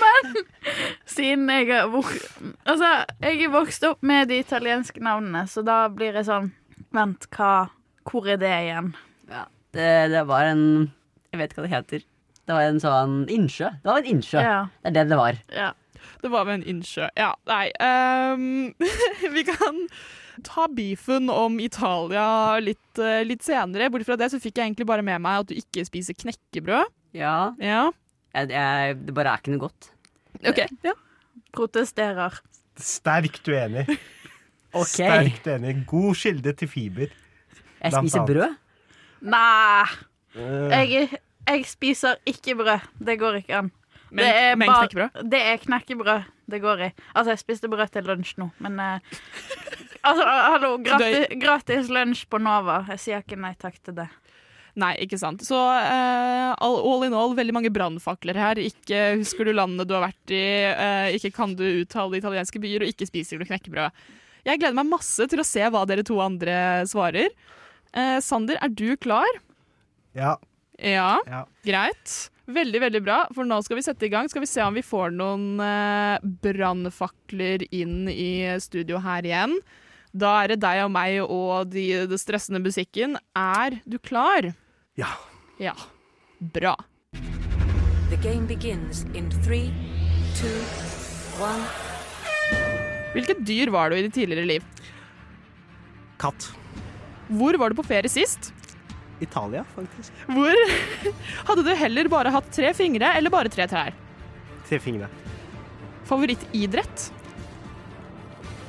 Men 0.00 0.36
siden 1.08 1.48
jeg 1.50 1.88
vokst 1.90 2.26
Altså, 2.68 2.90
jeg 3.22 3.42
er 3.44 3.52
vokst 3.52 3.84
opp 3.88 4.02
med 4.06 4.30
de 4.30 4.38
italienske 4.40 5.02
navnene, 5.02 5.44
så 5.50 5.64
da 5.66 5.82
blir 5.92 6.14
jeg 6.18 6.28
sånn 6.28 6.50
Vent, 6.94 7.26
hva 7.36 7.68
Hvor 8.06 8.26
er 8.30 8.38
det 8.40 8.50
igjen? 8.50 8.92
Ja. 9.30 9.44
Det, 9.74 9.90
det 10.14 10.22
var 10.26 10.48
en 10.50 10.64
Jeg 11.30 11.38
vet 11.42 11.52
ikke 11.52 11.62
hva 11.62 11.68
det 11.68 11.76
heter. 11.76 12.06
Det 12.46 12.56
var 12.56 12.66
en 12.66 12.80
sånn 12.82 13.12
innsjø. 13.30 13.68
Det 13.82 13.86
var 13.86 14.00
en 14.00 14.08
innsjø. 14.10 14.40
Ja. 14.42 14.60
Det 14.82 14.90
er 14.90 14.96
det 14.96 15.04
det 15.12 15.18
var. 15.20 15.36
ja. 15.54 15.70
Det 16.22 16.30
var 16.32 16.44
ved 16.48 16.60
en 16.60 16.66
innsjø. 16.74 17.06
Ja, 17.18 17.32
nei 17.48 17.70
um, 17.80 18.74
Vi 19.36 19.44
kan 19.48 19.78
ta 20.46 20.66
beefen 20.72 21.28
om 21.32 21.58
Italia 21.60 22.56
litt, 22.62 22.98
eh, 23.02 23.20
litt 23.28 23.44
senere. 23.44 23.90
Bort 23.92 24.06
fra 24.08 24.16
det 24.20 24.30
så 24.32 24.40
fikk 24.40 24.56
jeg 24.60 24.70
egentlig 24.70 24.86
bare 24.88 25.04
med 25.04 25.20
meg 25.20 25.42
at 25.42 25.50
du 25.50 25.56
ikke 25.58 25.84
spiser 25.88 26.16
knekkebrød. 26.16 26.88
Ja, 27.18 27.52
Ja, 27.60 27.90
jeg, 28.34 28.50
jeg, 28.54 28.96
det 29.08 29.14
bare 29.16 29.34
er 29.34 29.42
ikke 29.42 29.52
noe 29.56 29.64
godt. 29.66 29.90
ok. 30.46 30.60
Ja. 30.86 30.94
Protesterer. 31.52 32.38
Sterkt 32.80 33.48
uenig. 33.50 33.84
okay. 34.80 34.86
Sterkt 34.86 35.48
uenig. 35.50 35.74
God 35.90 36.14
kilde 36.20 36.52
til 36.56 36.70
fiber. 36.70 37.10
jeg 37.82 37.92
spiser 37.92 38.22
annet. 38.22 38.30
brød. 38.30 38.56
Nei, 39.34 39.84
Eh, 40.30 40.70
jeg, 40.92 41.08
jeg 41.48 41.64
spiser 41.66 42.20
ikke 42.30 42.54
brød. 42.60 42.84
Det 43.02 43.16
går 43.18 43.40
ikke 43.40 43.56
an. 43.58 43.70
Men, 44.10 44.24
det 44.24 44.30
er 44.42 44.56
men 44.58 44.70
knekkebrød? 44.70 45.20
Det 45.30 45.40
er 45.52 45.60
knekkebrød 45.64 46.28
det 46.50 46.60
går 46.62 46.86
i. 46.88 46.88
Altså, 47.14 47.30
jeg 47.32 47.42
spiste 47.42 47.70
brød 47.70 47.92
til 47.94 48.08
lunsj 48.10 48.34
nå, 48.40 48.50
men 48.64 48.80
eh, 48.82 49.20
Altså, 50.08 50.24
hallo, 50.24 50.70
gratis, 50.80 51.26
gratis 51.42 51.90
lunsj 51.92 52.24
på 52.32 52.40
Nova. 52.40 52.80
Jeg 52.94 53.02
sier 53.02 53.24
ikke 53.24 53.36
nei 53.36 53.52
takk 53.60 53.76
til 53.84 53.98
det. 53.98 54.06
Nei, 54.80 54.94
ikke 55.04 55.18
sant. 55.20 55.42
Så 55.44 55.58
uh, 55.58 56.52
all, 56.54 56.78
all 56.78 57.04
in 57.04 57.16
all, 57.16 57.34
veldig 57.36 57.52
mange 57.52 57.72
brannfakler 57.74 58.38
her. 58.38 58.60
Ikke 58.62 59.18
husker 59.20 59.44
du 59.44 59.52
landet 59.52 59.90
du 59.90 59.92
har 59.98 60.06
vært 60.06 60.32
i, 60.32 60.44
uh, 60.72 61.10
ikke 61.16 61.32
kan 61.36 61.52
du 61.58 61.66
uttale 61.82 62.20
italienske 62.20 62.62
byer, 62.62 62.86
og 62.86 62.94
ikke 62.94 63.10
spiser 63.10 63.40
du 63.40 63.44
knekkebrød. 63.50 63.92
Jeg 64.48 64.62
gleder 64.62 64.78
meg 64.78 64.88
masse 64.88 65.26
til 65.28 65.42
å 65.42 65.44
se 65.44 65.68
hva 65.68 65.84
dere 65.90 66.06
to 66.06 66.16
andre 66.24 66.86
svarer. 66.88 67.34
Uh, 67.92 68.16
Sander, 68.24 68.56
er 68.62 68.72
du 68.72 68.94
klar? 68.96 69.42
ja. 70.16 70.38
Ja, 70.80 71.18
Ja. 71.26 71.44
greit. 71.64 72.30
Veldig, 72.50 72.80
veldig 72.82 73.00
bra, 73.04 73.18
for 73.34 73.44
nå 73.46 73.60
skal 73.62 73.76
vi 73.78 73.82
sette 73.86 74.06
i 74.06 74.10
gang. 74.10 74.26
Skal 74.28 74.42
vi 74.42 74.48
se 74.50 74.62
om 74.64 74.74
vi 74.74 74.82
får 74.82 75.12
noen 75.14 75.60
eh, 75.62 76.18
brannfakler 76.42 77.62
inn 77.70 78.08
i 78.10 78.58
studio 78.58 78.98
her 79.04 79.22
igjen. 79.28 79.54
Da 80.10 80.32
er 80.42 80.48
det 80.54 80.60
deg 80.64 80.80
og 80.84 80.90
meg 80.90 81.20
og 81.22 81.70
de, 81.70 81.84
det 82.10 82.18
stressende 82.18 82.58
musikken. 82.64 83.14
Er 83.38 83.78
du 83.86 83.98
klar? 84.02 84.50
Ja. 84.98 85.12
Ja. 85.62 85.76
Bra. 86.40 86.74
The 88.10 88.18
game 88.24 88.48
begins 88.50 89.04
in 89.14 89.30
three, 89.44 89.70
two, 90.34 90.50
one. 91.38 91.62
Hvilket 93.14 93.44
dyr 93.46 93.70
var 93.70 93.90
du 93.90 93.96
i 94.00 94.02
ditt 94.08 94.14
tidligere 94.18 94.46
liv? 94.46 94.66
Katt. 96.18 96.50
Hvor 97.30 97.54
var 97.62 97.70
du 97.70 97.78
på 97.78 97.86
ferie 97.86 98.10
sist? 98.10 98.50
Italia, 99.20 99.64
faktisk. 99.74 100.12
Hvor 100.26 100.56
Hadde 101.48 101.64
du 101.66 101.72
heller 101.76 102.08
bare 102.12 102.32
hatt 102.34 102.50
tre 102.54 102.72
fingre 102.76 103.12
eller 103.18 103.32
bare 103.32 103.52
tre 103.52 103.66
trær? 103.70 103.96
Tre 104.68 104.78
fingre. 104.82 105.10
Favorittidrett? 106.08 107.10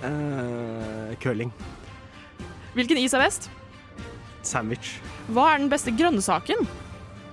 Uh, 0.02 1.14
curling. 1.22 1.52
Hvilken 2.74 2.98
is 3.02 3.14
er 3.14 3.24
best? 3.24 3.50
Sandwich. 4.46 4.96
Hva 5.30 5.52
er 5.54 5.62
den 5.62 5.70
beste 5.72 5.94
grønnsaken? 5.94 6.66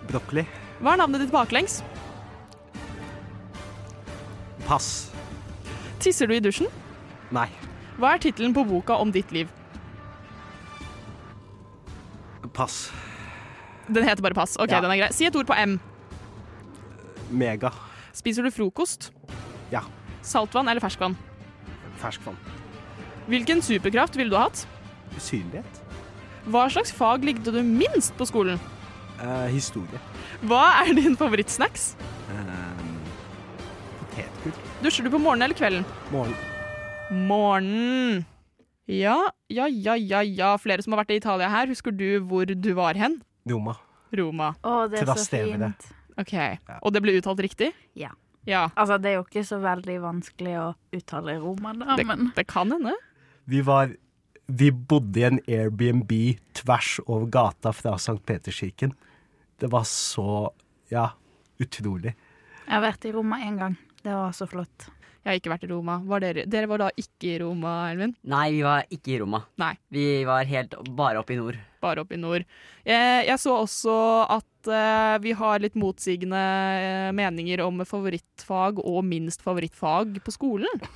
Brokkoli. 0.09 0.45
Hva 0.83 0.95
er 0.95 1.03
navnet 1.03 1.25
ditt 1.25 1.33
baklengs? 1.35 1.81
Pass. 4.69 5.09
Tisser 6.03 6.29
du 6.29 6.37
i 6.37 6.43
dusjen? 6.45 6.69
Nei. 7.35 7.49
Hva 7.99 8.15
er 8.15 8.23
tittelen 8.23 8.55
på 8.55 8.67
boka 8.69 8.99
om 9.01 9.11
ditt 9.15 9.33
liv? 9.35 9.49
Pass. 12.55 12.89
Den 13.89 14.05
heter 14.09 14.23
bare 14.23 14.35
Pass. 14.35 14.57
Ok, 14.61 14.71
Ja. 14.71 14.81
den 14.81 14.91
er 14.91 14.97
grei. 15.01 15.11
Si 15.13 15.25
et 15.27 15.37
ord 15.37 15.47
på 15.47 15.55
M. 15.57 15.79
Mega. 17.31 17.71
Spiser 18.13 18.43
du 18.43 18.51
frokost? 18.51 19.11
Ja. 19.73 19.83
Saltvann 20.23 20.69
eller 20.69 20.81
ferskvann? 20.81 21.17
Ferskvann. 22.01 22.37
Hvilken 23.29 23.61
superkraft 23.63 24.17
ville 24.17 24.31
du 24.31 24.37
ha 24.37 24.45
hatt? 24.49 24.67
Usynlighet. 25.17 25.83
Hva 26.49 26.67
slags 26.73 26.93
fag 26.93 27.25
likte 27.25 27.53
du 27.53 27.63
minst 27.63 28.15
på 28.17 28.25
skolen? 28.29 28.59
Eh, 29.21 29.49
historie. 29.53 29.99
Hva 30.47 30.63
er 30.87 30.95
din 30.95 31.17
favorittsnacks? 31.17 31.95
Eh, 32.33 32.83
potetgull. 34.01 34.53
Dusjer 34.83 35.05
du 35.05 35.11
på 35.11 35.21
morgenen 35.21 35.49
eller 35.49 35.59
kvelden? 35.59 35.85
Morgen. 36.13 36.35
Morgen. 37.11 38.25
Ja, 38.89 39.19
ja, 39.53 39.67
ja, 39.69 39.95
ja, 39.97 40.21
ja. 40.23 40.57
Flere 40.61 40.83
som 40.85 40.93
har 40.95 41.03
vært 41.05 41.13
i 41.13 41.19
Italia 41.21 41.49
her. 41.53 41.67
Husker 41.69 41.93
du 41.93 42.21
hvor 42.25 42.47
du 42.49 42.71
var 42.79 42.95
hen? 42.95 43.19
Roma. 43.51 43.77
Roma. 44.17 44.55
Å, 44.65 44.89
det 44.91 45.03
er 45.03 45.11
så 45.15 45.27
fint. 45.29 45.89
Ok. 46.19 46.35
Og 46.83 46.93
det 46.95 47.03
ble 47.05 47.15
uttalt 47.21 47.41
riktig? 47.45 47.73
Ja. 47.99 48.11
Ja, 48.49 48.71
Altså, 48.81 48.97
det 49.03 49.11
er 49.11 49.17
jo 49.19 49.25
ikke 49.27 49.43
så 49.45 49.59
veldig 49.61 49.99
vanskelig 50.01 50.55
å 50.57 50.69
uttale 50.97 51.35
Roma, 51.43 51.75
da, 51.77 51.97
det, 51.99 52.07
men 52.09 52.31
det 52.37 52.47
kan 52.49 52.71
hende. 52.73 52.95
Vi 53.45 53.61
var 53.67 53.91
Vi 54.49 54.71
bodde 54.73 55.21
i 55.21 55.25
en 55.27 55.41
Airbnb 55.45 56.13
tvers 56.57 56.95
over 57.05 57.27
gata 57.29 57.73
fra 57.77 57.93
St. 58.01 58.17
Peterskirken. 58.25 58.95
Det 59.61 59.69
var 59.71 59.85
så 59.85 60.49
Ja, 60.89 61.11
utrolig. 61.61 62.15
jeg 62.65 62.73
har 62.73 62.81
vært 62.81 63.05
i 63.05 63.13
Roma 63.13 63.37
én 63.45 63.59
gang. 63.59 63.77
Det 64.03 64.15
var 64.15 64.33
så 64.33 64.47
flott. 64.49 64.89
Jeg 65.25 65.31
har 65.31 65.39
ikke 65.41 65.51
vært 65.53 65.65
i 65.67 65.71
Roma. 65.73 65.97
Var 66.09 66.23
dere, 66.25 66.45
dere 66.49 66.69
var 66.71 66.83
da 66.85 66.89
ikke 66.97 67.33
i 67.33 67.39
Roma, 67.43 67.73
Elvin? 67.91 68.15
Nei, 68.31 68.45
vi 68.55 68.61
var 68.65 68.87
ikke 68.95 69.13
i 69.13 69.19
Roma. 69.21 69.43
Nei. 69.61 69.73
Vi 69.93 70.05
var 70.29 70.47
helt 70.49 70.77
bare 70.97 71.21
oppe 71.21 71.35
i 71.35 71.41
nord. 71.41 71.59
Bare 71.83 72.05
oppe 72.05 72.17
i 72.17 72.21
nord. 72.21 72.47
Jeg, 72.87 73.27
jeg 73.29 73.43
så 73.43 73.57
også 73.59 73.97
at 74.39 74.71
uh, 74.71 75.19
vi 75.25 75.35
har 75.37 75.61
litt 75.63 75.77
motsigende 75.79 76.41
eh, 76.79 77.11
meninger 77.15 77.61
om 77.67 77.85
favorittfag 77.87 78.81
og 78.83 79.05
minst 79.07 79.45
favorittfag 79.45 80.17
på 80.25 80.35
skolen. 80.35 80.89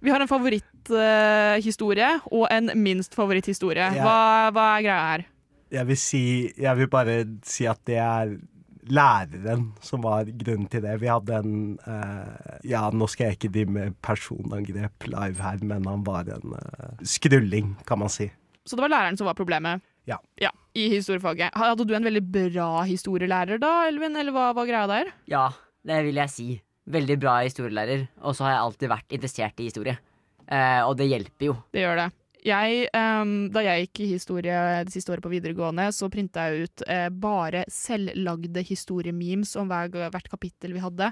Vi 0.00 0.12
har 0.12 0.22
en 0.22 0.30
favoritthistorie 0.30 2.12
og 2.30 2.46
en 2.48 2.72
minst 2.80 3.16
favoritthistorie. 3.16 3.90
Ja. 3.98 4.04
Hva, 4.06 4.54
hva 4.54 4.68
er 4.78 4.86
greia 4.86 5.02
her? 5.10 5.26
Jeg 5.70 5.86
vil 5.86 5.98
si 6.02 6.22
Jeg 6.58 6.78
vil 6.80 6.88
bare 6.90 7.20
si 7.46 7.66
at 7.70 7.78
det 7.86 8.00
er 8.02 8.32
læreren 8.94 9.68
som 9.84 10.02
var 10.04 10.28
grunnen 10.28 10.68
til 10.70 10.82
det. 10.84 10.96
Vi 11.02 11.10
hadde 11.10 11.38
en 11.40 11.54
uh, 11.86 12.58
Ja, 12.66 12.86
nå 12.92 13.08
skal 13.10 13.30
jeg 13.30 13.38
ikke 13.38 13.52
drive 13.54 13.74
med 13.76 13.96
personangrep 14.04 15.06
live 15.10 15.42
her, 15.42 15.62
men 15.62 15.86
han 15.88 16.04
var 16.06 16.30
en 16.34 16.56
uh, 16.56 17.04
skrulling, 17.06 17.74
kan 17.88 18.02
man 18.02 18.12
si. 18.12 18.30
Så 18.66 18.76
det 18.76 18.84
var 18.84 18.92
læreren 18.92 19.18
som 19.18 19.30
var 19.30 19.38
problemet? 19.38 19.82
Ja. 20.10 20.50
I 20.74 20.88
historiefaget. 20.92 21.54
Hadde 21.58 21.86
du 21.86 21.94
en 21.94 22.06
veldig 22.06 22.22
bra 22.30 22.82
historielærer 22.86 23.60
da, 23.62 23.72
Elvin, 23.90 24.16
eller 24.18 24.34
hva 24.34 24.50
var 24.56 24.68
greia 24.68 24.86
der? 24.90 25.10
Ja, 25.30 25.48
det 25.86 26.04
vil 26.06 26.20
jeg 26.20 26.32
si. 26.32 26.48
Veldig 26.90 27.16
bra 27.22 27.40
historielærer. 27.44 28.06
Og 28.22 28.36
så 28.36 28.46
har 28.46 28.56
jeg 28.56 28.64
alltid 28.64 28.92
vært 28.92 29.18
interessert 29.18 29.62
i 29.62 29.68
historie. 29.70 29.98
Uh, 30.50 30.82
og 30.88 30.96
det 30.98 31.10
hjelper 31.10 31.50
jo. 31.50 31.56
Det 31.74 31.84
gjør 31.84 32.04
det. 32.04 32.08
Jeg, 32.40 32.86
um, 32.96 33.50
da 33.52 33.62
jeg 33.64 33.84
gikk 33.84 34.00
i 34.00 34.10
historie 34.14 34.60
det 34.86 34.94
siste 34.94 35.12
året 35.12 35.24
på 35.24 35.32
videregående, 35.32 35.90
så 35.92 36.08
printa 36.12 36.46
jeg 36.48 36.68
ut 36.68 36.84
eh, 36.88 37.08
bare 37.12 37.66
selvlagde 37.68 38.62
historiememes 38.64 39.52
om 39.60 39.68
hver, 39.68 39.90
hvert 39.92 40.30
kapittel 40.32 40.72
vi 40.76 40.80
hadde, 40.80 41.10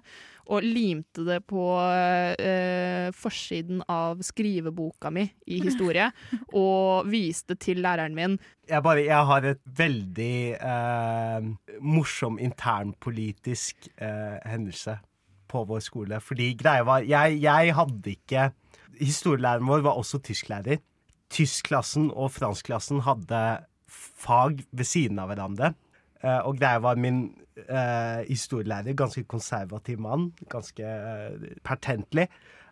og 0.48 0.64
limte 0.64 1.26
det 1.26 1.42
på 1.50 1.64
eh, 2.40 3.10
forsiden 3.12 3.82
av 3.92 4.22
skriveboka 4.24 5.12
mi 5.12 5.26
i 5.52 5.60
historie, 5.64 6.08
og 6.56 7.10
viste 7.12 7.58
til 7.60 7.82
læreren 7.84 8.16
min. 8.16 8.38
Jeg, 8.68 8.80
bare, 8.84 9.04
jeg 9.04 9.28
har 9.32 9.50
et 9.52 9.62
veldig 9.78 10.38
eh, 10.56 11.52
morsom 11.84 12.40
internpolitisk 12.40 13.90
eh, 14.00 14.40
hendelse 14.48 14.96
på 15.48 15.64
vår 15.68 15.84
skole. 15.84 16.20
Fordi 16.20 16.52
greia 16.60 16.84
var 16.84 17.04
Jeg, 17.08 17.38
jeg 17.42 17.74
hadde 17.76 18.16
ikke 18.16 18.50
Historielæreren 18.98 19.68
vår 19.68 19.84
var 19.86 19.98
også 20.00 20.18
tysklærer. 20.26 20.80
Tyskklassen 21.34 22.10
og 22.14 22.30
franskklassen 22.36 23.02
hadde 23.06 23.42
fag 23.88 24.62
ved 24.72 24.88
siden 24.88 25.18
av 25.22 25.30
hverandre. 25.32 25.74
Eh, 26.24 26.40
og 26.48 26.56
greia 26.58 26.80
var 26.82 26.98
min 26.98 27.24
eh, 27.68 28.24
historielærer, 28.28 28.96
ganske 28.98 29.22
konservativ 29.30 30.00
mann, 30.02 30.30
ganske 30.50 30.82
eh, 30.82 31.52
pertentlig. 31.66 32.28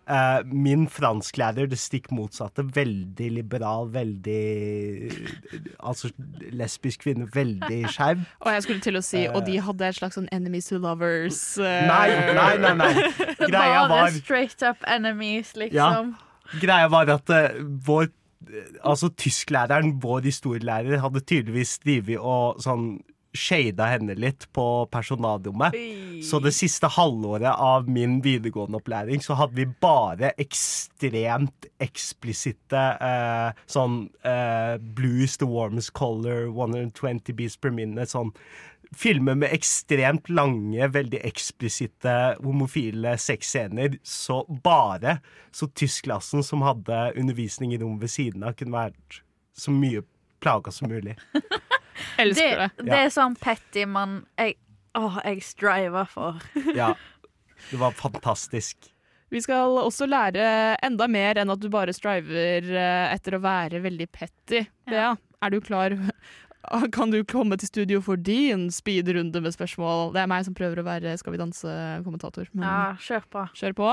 Eh, 0.06 0.40
min 0.46 0.84
fransklærer, 0.90 1.66
det 1.70 1.78
stikk 1.82 2.12
motsatte, 2.14 2.62
veldig 2.76 3.28
liberal, 3.40 3.88
veldig 3.90 4.42
Altså 5.82 6.10
lesbisk 6.54 7.02
kvinne, 7.06 7.26
veldig 7.34 7.80
skeiv. 7.90 8.22
Og 8.44 8.52
jeg 8.54 8.62
skulle 8.66 8.84
til 8.84 8.98
å 8.98 9.02
si, 9.04 9.24
og 9.28 9.42
de 9.46 9.56
hadde 9.66 9.88
et 9.88 9.98
slags 9.98 10.18
sånn 10.18 10.28
enemies 10.34 10.70
to 10.70 10.78
lovers. 10.82 11.40
Nei, 11.58 12.06
nei, 12.38 12.52
nei. 12.62 12.74
nei. 12.82 12.92
Greia 13.50 13.82
Bare 13.86 13.88
var 13.94 14.14
straight 14.20 14.62
up 14.62 14.86
enemies, 14.86 15.52
Ja. 15.56 15.64
liksom. 15.66 16.14
Greia 16.62 16.86
var 16.92 17.10
at 17.10 17.30
vår 17.86 18.12
Altså 18.86 19.10
tysklæreren, 19.18 19.96
vår 20.02 20.28
historielærer, 20.30 21.00
hadde 21.02 21.24
tydeligvis 21.26 21.78
drevet 21.82 22.18
og 22.22 22.62
sånn 22.62 22.96
shada 23.36 23.90
henne 23.90 24.16
litt 24.18 24.46
på 24.56 24.64
personalrommet. 24.92 25.76
Så 26.24 26.40
det 26.42 26.54
siste 26.56 26.88
halvåret 26.96 27.52
av 27.52 27.88
min 27.90 28.18
videregående 28.24 28.80
opplæring 28.80 29.22
så 29.24 29.36
hadde 29.38 29.60
vi 29.60 29.66
bare 29.82 30.32
ekstremt 30.40 31.68
eksplisitte 31.82 32.84
eh, 33.04 33.50
sånn 33.70 34.06
eh, 34.26 34.76
Blue 34.96 35.26
is 35.26 35.36
the 35.42 35.48
warmest 35.50 35.92
color, 35.98 36.48
120 36.48 37.36
beats 37.36 37.60
per 37.60 37.74
minute, 37.76 38.08
sånn 38.10 38.32
filmer 38.94 39.34
med 39.34 39.52
ekstremt 39.54 40.28
lange, 40.30 40.88
veldig 40.92 41.20
eksplisitte 41.26 42.36
homofile 42.44 43.16
sexscener, 43.20 43.98
så 44.06 44.42
bare 44.48 45.18
så 45.54 45.68
tyskklassen 45.68 46.44
som 46.46 46.64
hadde 46.66 47.12
undervisning 47.16 47.74
i 47.74 47.80
rommet 47.82 48.06
ved 48.06 48.14
siden 48.14 48.46
av, 48.46 48.56
kunne 48.58 48.76
vært 48.76 49.22
så 49.56 49.72
mye 49.74 50.04
plaga 50.44 50.72
som 50.72 50.90
mulig. 50.92 51.16
Elsker 52.20 52.66
det. 52.66 52.70
Det 52.84 52.98
er 53.06 53.12
sånn 53.12 53.36
petty 53.40 53.86
man 53.88 54.20
jeg, 54.36 54.58
Åh, 54.96 55.18
jeg 55.24 55.42
striver 55.44 56.08
for. 56.08 56.40
Ja. 56.76 56.94
Det 57.70 57.78
var 57.80 57.94
fantastisk. 57.96 58.90
Vi 59.32 59.40
skal 59.42 59.78
også 59.80 60.06
lære 60.06 60.76
enda 60.84 61.06
mer 61.10 61.40
enn 61.40 61.50
at 61.50 61.60
du 61.60 61.70
bare 61.72 61.94
striver 61.96 62.68
eh, 62.68 63.06
etter 63.10 63.36
å 63.36 63.40
være 63.42 63.80
veldig 63.82 64.06
petty. 64.12 64.60
Bea, 64.86 65.14
er 65.16 65.54
du 65.54 65.58
klar? 65.64 65.96
Kan 66.96 67.10
du 67.10 67.20
komme 67.24 67.56
til 67.60 67.68
studio 67.68 68.00
for 68.02 68.16
din 68.16 68.68
speedrunde 68.74 69.40
med 69.40 69.54
spørsmål? 69.54 70.12
Det 70.14 70.22
er 70.22 70.30
meg 70.30 70.46
som 70.46 70.56
prøver 70.56 70.80
å 70.82 70.86
være 70.86 71.16
Skal 71.20 71.36
vi 71.36 71.40
danse-kommentator. 71.42 72.48
Ja, 72.54 72.96
kjør 73.02 73.28
på. 73.30 73.44
Kjør 73.56 73.76
på. 73.78 73.92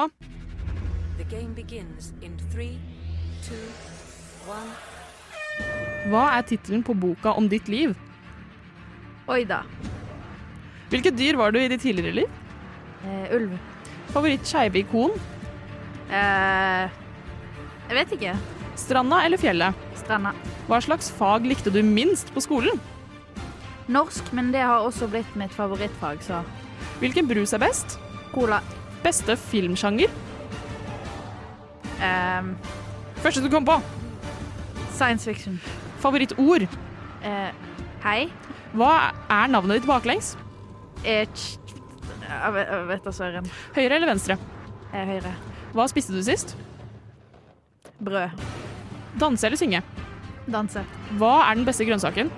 The 1.19 1.27
game 1.29 1.53
begins 1.53 2.13
in 2.25 2.37
three, 2.51 2.79
two, 3.45 3.59
one. 4.49 4.73
Hva 6.09 6.23
er 6.39 6.47
tittelen 6.49 6.81
på 6.85 6.95
boka 6.97 7.35
om 7.37 7.45
ditt 7.51 7.69
liv? 7.69 7.93
Oi 9.29 9.43
da. 9.47 9.61
Hvilket 10.89 11.15
dyr 11.17 11.37
var 11.39 11.53
du 11.53 11.61
i 11.61 11.69
ditt 11.71 11.85
tidligere 11.85 12.23
liv? 12.23 12.41
Eh, 13.05 13.29
ulv. 13.37 13.53
Favoritt 14.13 14.49
skeive 14.49 14.81
ikon? 14.81 15.13
Eh, 16.09 16.99
jeg 17.87 17.97
vet 17.99 18.17
ikke. 18.17 18.35
Stranda 18.79 19.21
eller 19.25 19.41
fjellet? 19.41 19.92
Stranda. 20.03 20.33
Hva 20.67 20.79
slags 20.83 21.09
fag 21.15 21.45
likte 21.47 21.71
du 21.73 21.79
minst 21.83 22.31
på 22.35 22.41
skolen? 22.43 22.79
Norsk, 23.91 24.29
men 24.35 24.51
det 24.53 24.61
har 24.63 24.83
også 24.85 25.07
blitt 25.11 25.33
mitt 25.39 25.51
favorittfag, 25.55 26.21
så 26.23 26.43
Hvilken 27.01 27.27
brus 27.27 27.53
er 27.53 27.59
best? 27.63 27.97
cola. 28.33 28.61
Beste 29.03 29.35
filmsjanger? 29.37 30.09
Um, 32.03 32.53
Første 33.23 33.41
du 33.43 33.49
kom 33.51 33.65
på. 33.67 33.75
science 34.93 35.25
fiction. 35.25 35.59
Favorittord? 35.99 36.65
Uh, 37.23 37.51
hei. 38.03 38.29
Hva 38.73 39.11
er 39.29 39.47
navnet 39.53 39.79
ditt 39.81 39.87
baklengs? 39.87 40.33
Eh, 41.05 41.27
jeg 42.23 42.87
vet, 42.87 43.03
da 43.05 43.11
søren. 43.13 43.47
Høyre 43.75 43.95
eller 43.99 44.07
venstre? 44.09 44.37
Eh, 44.93 45.05
høyre. 45.07 45.33
Hva 45.73 45.87
spiste 45.91 46.13
du 46.15 46.23
sist? 46.25 46.55
Brød. 48.03 48.33
Danse 49.19 49.47
eller 49.47 49.59
synge? 49.59 49.83
Danse. 50.49 50.83
Hva 51.19 51.35
er 51.47 51.59
den 51.59 51.67
beste 51.67 51.85
grønnsaken? 51.87 52.31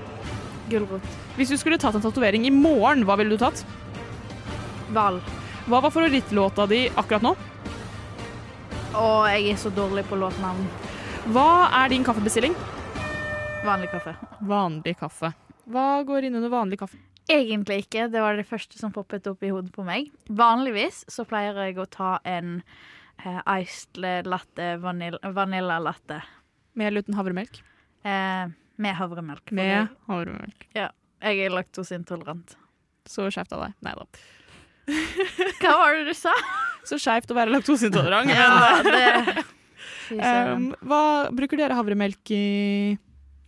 Gulrot. 0.70 1.06
Hvis 1.38 1.52
du 1.52 1.58
skulle 1.60 1.80
tatt 1.82 1.96
en 1.98 2.04
tatovering 2.04 2.46
i 2.48 2.54
morgen, 2.54 3.06
hva 3.08 3.18
ville 3.20 3.36
du 3.36 3.42
tatt? 3.42 3.64
Hval. 4.94 5.20
Hva 5.66 5.82
var 5.82 5.94
favorittlåta 5.94 6.68
di 6.70 6.86
akkurat 6.94 7.26
nå? 7.26 7.34
Å, 8.96 9.08
jeg 9.34 9.50
er 9.52 9.58
så 9.60 9.72
dårlig 9.74 10.06
på 10.10 10.20
låtnavn. 10.20 10.68
Hva 11.34 11.50
er 11.82 11.92
din 11.92 12.06
kaffebestilling? 12.06 12.54
Vanlig 13.66 13.90
kaffe. 13.92 14.14
Vanlig 14.46 14.96
kaffe. 15.00 15.34
Hva 15.66 16.04
går 16.06 16.28
inn 16.28 16.38
under 16.38 16.54
vanlig 16.54 16.80
kaffe? 16.84 17.00
Egentlig 17.26 17.82
ikke. 17.86 18.06
Det 18.14 18.22
var 18.22 18.38
det 18.38 18.46
første 18.46 18.78
som 18.78 18.94
poppet 18.94 19.26
opp 19.32 19.42
i 19.44 19.50
hodet 19.50 19.74
på 19.74 19.84
meg. 19.88 20.12
Vanligvis 20.30 21.02
så 21.10 21.26
pleier 21.26 21.58
jeg 21.66 21.80
å 21.82 21.88
ta 21.90 22.20
en 22.22 22.60
eh, 23.26 23.42
iced 23.58 24.30
latte, 24.30 24.76
vanil 24.84 25.18
vanilla 25.34 25.80
latte. 25.82 26.22
Med 26.76 26.90
eller 26.92 27.06
uten 27.06 27.16
havremelk? 27.18 27.62
Eh, 28.06 28.46
med 28.78 28.96
havremelk. 29.00 29.52
Med 29.56 29.70
Jeg, 29.72 29.90
havremelk. 30.10 30.68
ja, 30.76 30.90
jeg 31.24 31.46
er 31.48 31.54
laktoseintolerant. 31.56 32.56
Så 33.08 33.28
skjevt 33.32 33.54
av 33.56 33.68
deg. 33.68 33.76
Nei 33.86 33.94
da. 33.96 34.08
Hva 35.62 35.76
var 35.80 35.96
det 35.98 36.12
du 36.12 36.16
sa? 36.18 36.34
Så 36.86 37.00
skeivt 37.02 37.32
å 37.34 37.38
være 37.38 37.54
laktoseintolerant. 37.56 38.30
Ja, 38.30 38.82
det 38.86 39.44
um, 40.54 40.68
hva 40.86 41.02
bruker 41.34 41.58
dere 41.58 41.78
havremelk 41.78 42.30
i 42.36 42.44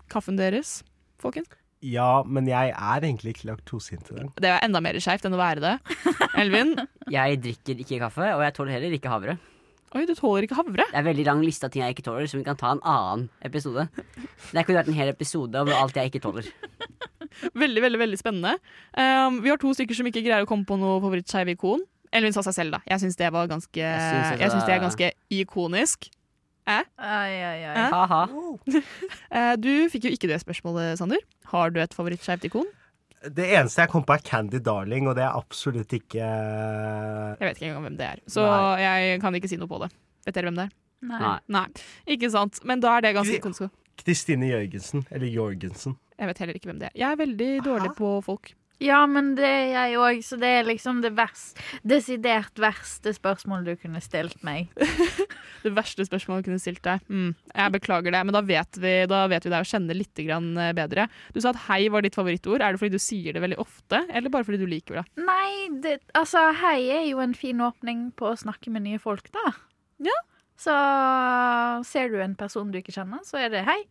kaffen 0.09 0.39
deres, 0.39 0.79
folkens? 1.21 1.51
Ja, 1.85 2.23
men 2.25 2.47
jeg 2.49 2.71
er 2.73 3.03
egentlig 3.05 3.35
ikke 3.35 3.51
laktoseintolerant. 3.51 4.33
Det 4.41 4.49
er 4.49 4.63
enda 4.65 4.81
mer 4.81 4.97
skeivt 5.03 5.27
enn 5.29 5.35
å 5.37 5.41
være 5.41 5.61
det. 5.61 5.75
Elvin? 6.41 6.73
Jeg 7.13 7.37
drikker 7.43 7.83
ikke 7.83 7.99
kaffe, 8.01 8.25
og 8.33 8.41
jeg 8.43 8.53
tåler 8.57 8.73
heller 8.75 8.95
ikke 8.97 9.11
havre. 9.13 9.37
Oi, 9.95 10.03
du 10.03 10.11
tåler 10.17 10.43
ikke 10.43 10.57
havre? 10.57 10.83
Det 10.91 10.99
er 10.99 11.05
veldig 11.05 11.25
lang 11.29 11.41
liste 11.45 11.67
av 11.67 11.71
ting 11.71 11.83
jeg 11.85 11.95
ikke 11.95 12.03
tåler, 12.09 12.27
som 12.27 12.41
vi 12.41 12.45
kan 12.47 12.57
ta 12.59 12.73
en 12.75 12.81
annen 12.83 13.27
episode. 13.47 13.87
Det 13.95 14.65
kunne 14.67 14.81
vært 14.81 14.89
en 14.91 14.97
hel 14.97 15.11
episode 15.13 15.61
om 15.63 15.71
alt 15.71 15.95
jeg 15.95 16.11
ikke 16.11 16.23
tåler. 16.25 16.49
Veldig, 17.53 17.81
veldig 17.83 17.99
veldig 18.01 18.17
spennende. 18.19 18.55
Um, 18.97 19.39
vi 19.43 19.51
har 19.51 19.59
to 19.61 19.69
stykker 19.77 19.95
som 19.95 20.07
ikke 20.09 20.23
greier 20.25 20.43
å 20.43 20.49
komme 20.49 20.67
på 20.67 20.75
noe 20.79 20.97
favorittskeiv 21.03 21.51
ikon. 21.53 21.83
Elvin 22.15 22.33
sa 22.35 22.43
seg 22.45 22.55
selv, 22.55 22.77
da. 22.77 22.79
Jeg 22.89 23.03
syns 23.03 23.19
det 23.19 23.29
var 23.35 23.49
ganske 23.51 23.71
synes 23.77 24.31
det 24.31 24.41
Jeg 24.41 24.53
syns 24.53 24.65
det 24.67 24.73
er 24.75 24.81
ganske 24.83 25.09
ikonisk. 25.37 26.09
Eh? 26.67 26.83
Ai, 26.97 27.35
ai, 27.47 27.59
ai. 27.63 27.75
Hæ? 27.77 27.85
Ha-ha. 27.93 28.21
Eh, 29.37 29.53
du 29.59 29.71
fikk 29.91 30.07
jo 30.07 30.11
ikke 30.15 30.29
det 30.31 30.39
spørsmålet, 30.41 30.97
Sander. 30.99 31.21
Har 31.51 31.71
du 31.71 31.79
et 31.83 31.93
favorittskeivt 31.95 32.47
ikon? 32.49 32.67
Det 33.17 33.47
eneste 33.49 33.81
jeg 33.81 33.89
kom 33.91 34.03
på, 34.05 34.13
er 34.13 34.21
Candy 34.25 34.59
Darling, 34.63 35.07
og 35.09 35.15
det 35.17 35.23
er 35.25 35.37
absolutt 35.37 35.93
ikke 35.97 36.21
Jeg 36.21 37.41
vet 37.41 37.57
ikke 37.57 37.71
engang 37.71 37.87
hvem 37.87 37.97
det 37.97 38.09
er, 38.11 38.19
så 38.29 38.43
Nei. 38.45 38.83
jeg 38.83 39.21
kan 39.23 39.37
ikke 39.39 39.49
si 39.49 39.57
noe 39.57 39.71
på 39.71 39.79
det. 39.81 39.89
Vet 40.27 40.37
dere 40.37 40.51
hvem 40.51 40.59
det 40.59 40.67
er? 40.67 40.75
Nei. 41.07 41.33
Nei. 41.53 41.65
Ikke 42.17 42.29
sant. 42.33 42.61
Men 42.67 42.81
da 42.83 42.97
er 42.97 43.05
det 43.05 43.15
ganske 43.17 43.41
konsko. 43.41 43.69
Kristine 43.97 44.49
Jørgensen. 44.49 45.05
Eller 45.13 45.29
Jorgensen. 45.33 45.97
Jeg 46.17 46.29
vet 46.31 46.39
heller 46.41 46.57
ikke 46.57 46.71
hvem 46.71 46.79
det 46.81 46.89
er. 46.91 46.95
Jeg 46.97 47.09
er 47.09 47.19
veldig 47.19 47.49
dårlig 47.65 47.91
på 47.97 48.13
folk. 48.25 48.53
Ja, 48.83 48.99
men 49.09 49.31
det 49.37 49.47
er 49.47 49.71
jeg 49.71 49.97
òg, 49.97 50.19
så 50.21 50.37
det 50.37 50.49
er 50.59 50.67
liksom 50.67 50.99
det 51.01 51.15
verst, 51.17 51.57
desidert 51.87 52.59
verste 52.61 53.09
spørsmålet 53.15 53.71
du 53.71 53.81
kunne 53.81 54.01
stilt 54.05 54.43
meg. 54.45 54.69
Det 55.63 55.71
verste 55.73 56.05
spørsmålet 56.05 56.45
du 56.45 56.47
kunne 56.51 56.61
stilt 56.61 56.83
deg. 56.85 57.01
Mm, 57.09 57.31
jeg 57.49 57.73
beklager 57.73 58.13
det, 58.13 58.19
men 58.23 58.35
da 58.35 58.39
vet 58.45 58.77
vi, 58.79 58.91
da 59.09 59.23
vet 59.27 59.43
vi 59.43 59.49
det 59.51 59.57
og 59.59 59.67
kjenner 59.67 59.97
litt 59.97 60.21
grann 60.21 60.51
eh, 60.61 60.69
bedre. 60.77 61.07
Du 61.33 61.41
sa 61.43 61.49
at 61.49 61.63
hei 61.65 61.89
var 61.91 62.05
ditt 62.05 62.15
favorittord. 62.15 62.61
Er 62.61 62.75
det 62.75 62.79
fordi 62.79 62.93
du 62.93 63.03
sier 63.03 63.35
det 63.35 63.41
veldig 63.43 63.57
ofte, 63.59 64.03
eller 64.07 64.31
bare 64.31 64.45
fordi 64.47 64.61
du 64.61 64.69
liker 64.69 65.01
det? 65.01 65.03
Nei, 65.19 65.49
det, 65.83 65.97
altså 66.15 66.45
hei 66.61 66.77
er 66.93 67.03
jo 67.09 67.19
en 67.25 67.35
fin 67.35 67.59
åpning 67.65 68.05
på 68.15 68.29
å 68.29 68.37
snakke 68.39 68.71
med 68.71 68.85
nye 68.85 69.01
folk, 69.01 69.27
da. 69.35 69.57
Ja. 70.07 70.15
Så 70.61 70.77
ser 71.89 72.13
du 72.13 72.21
en 72.21 72.37
person 72.37 72.71
du 72.71 72.79
ikke 72.79 72.95
kjenner, 72.95 73.25
så 73.27 73.41
er 73.41 73.51
det 73.51 73.65
hei. 73.67 73.81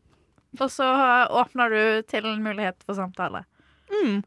Og 0.57 0.71
så 0.73 0.87
åpner 1.43 1.75
du 1.75 1.83
til 2.09 2.31
en 2.31 2.47
mulighet 2.47 2.87
for 2.87 2.97
samtale. 2.97 3.45
Mm. 3.91 4.23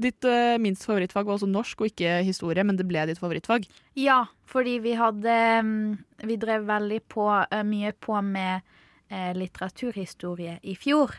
Ditt 0.00 0.24
uh, 0.24 0.56
minst 0.62 0.86
favorittfag 0.88 1.28
var 1.28 1.36
også 1.36 1.48
norsk 1.50 1.82
og 1.82 1.90
ikke 1.90 2.20
historie, 2.26 2.64
men 2.64 2.78
det 2.78 2.86
ble 2.88 3.04
ditt 3.08 3.20
favorittfag. 3.20 3.66
Ja, 3.98 4.24
fordi 4.48 4.78
vi 4.82 4.94
hadde 4.98 5.36
mm, 5.64 5.98
Vi 6.26 6.36
drev 6.40 6.66
veldig 6.68 7.00
på, 7.08 7.26
eh, 7.50 7.64
mye 7.64 7.92
på 7.92 8.20
med 8.22 8.60
eh, 9.08 9.32
litteraturhistorie 9.36 10.58
i 10.62 10.74
fjor. 10.76 11.14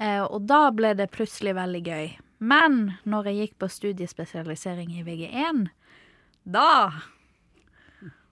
Eh, 0.00 0.22
og 0.24 0.44
da 0.48 0.70
ble 0.72 0.94
det 0.96 1.10
plutselig 1.12 1.54
veldig 1.56 1.82
gøy. 1.84 2.10
Men 2.40 2.96
når 3.04 3.30
jeg 3.30 3.40
gikk 3.40 3.56
på 3.60 3.68
studiespesialisering 3.68 4.92
i 4.96 5.04
VG1, 5.04 5.66
da 6.44 6.70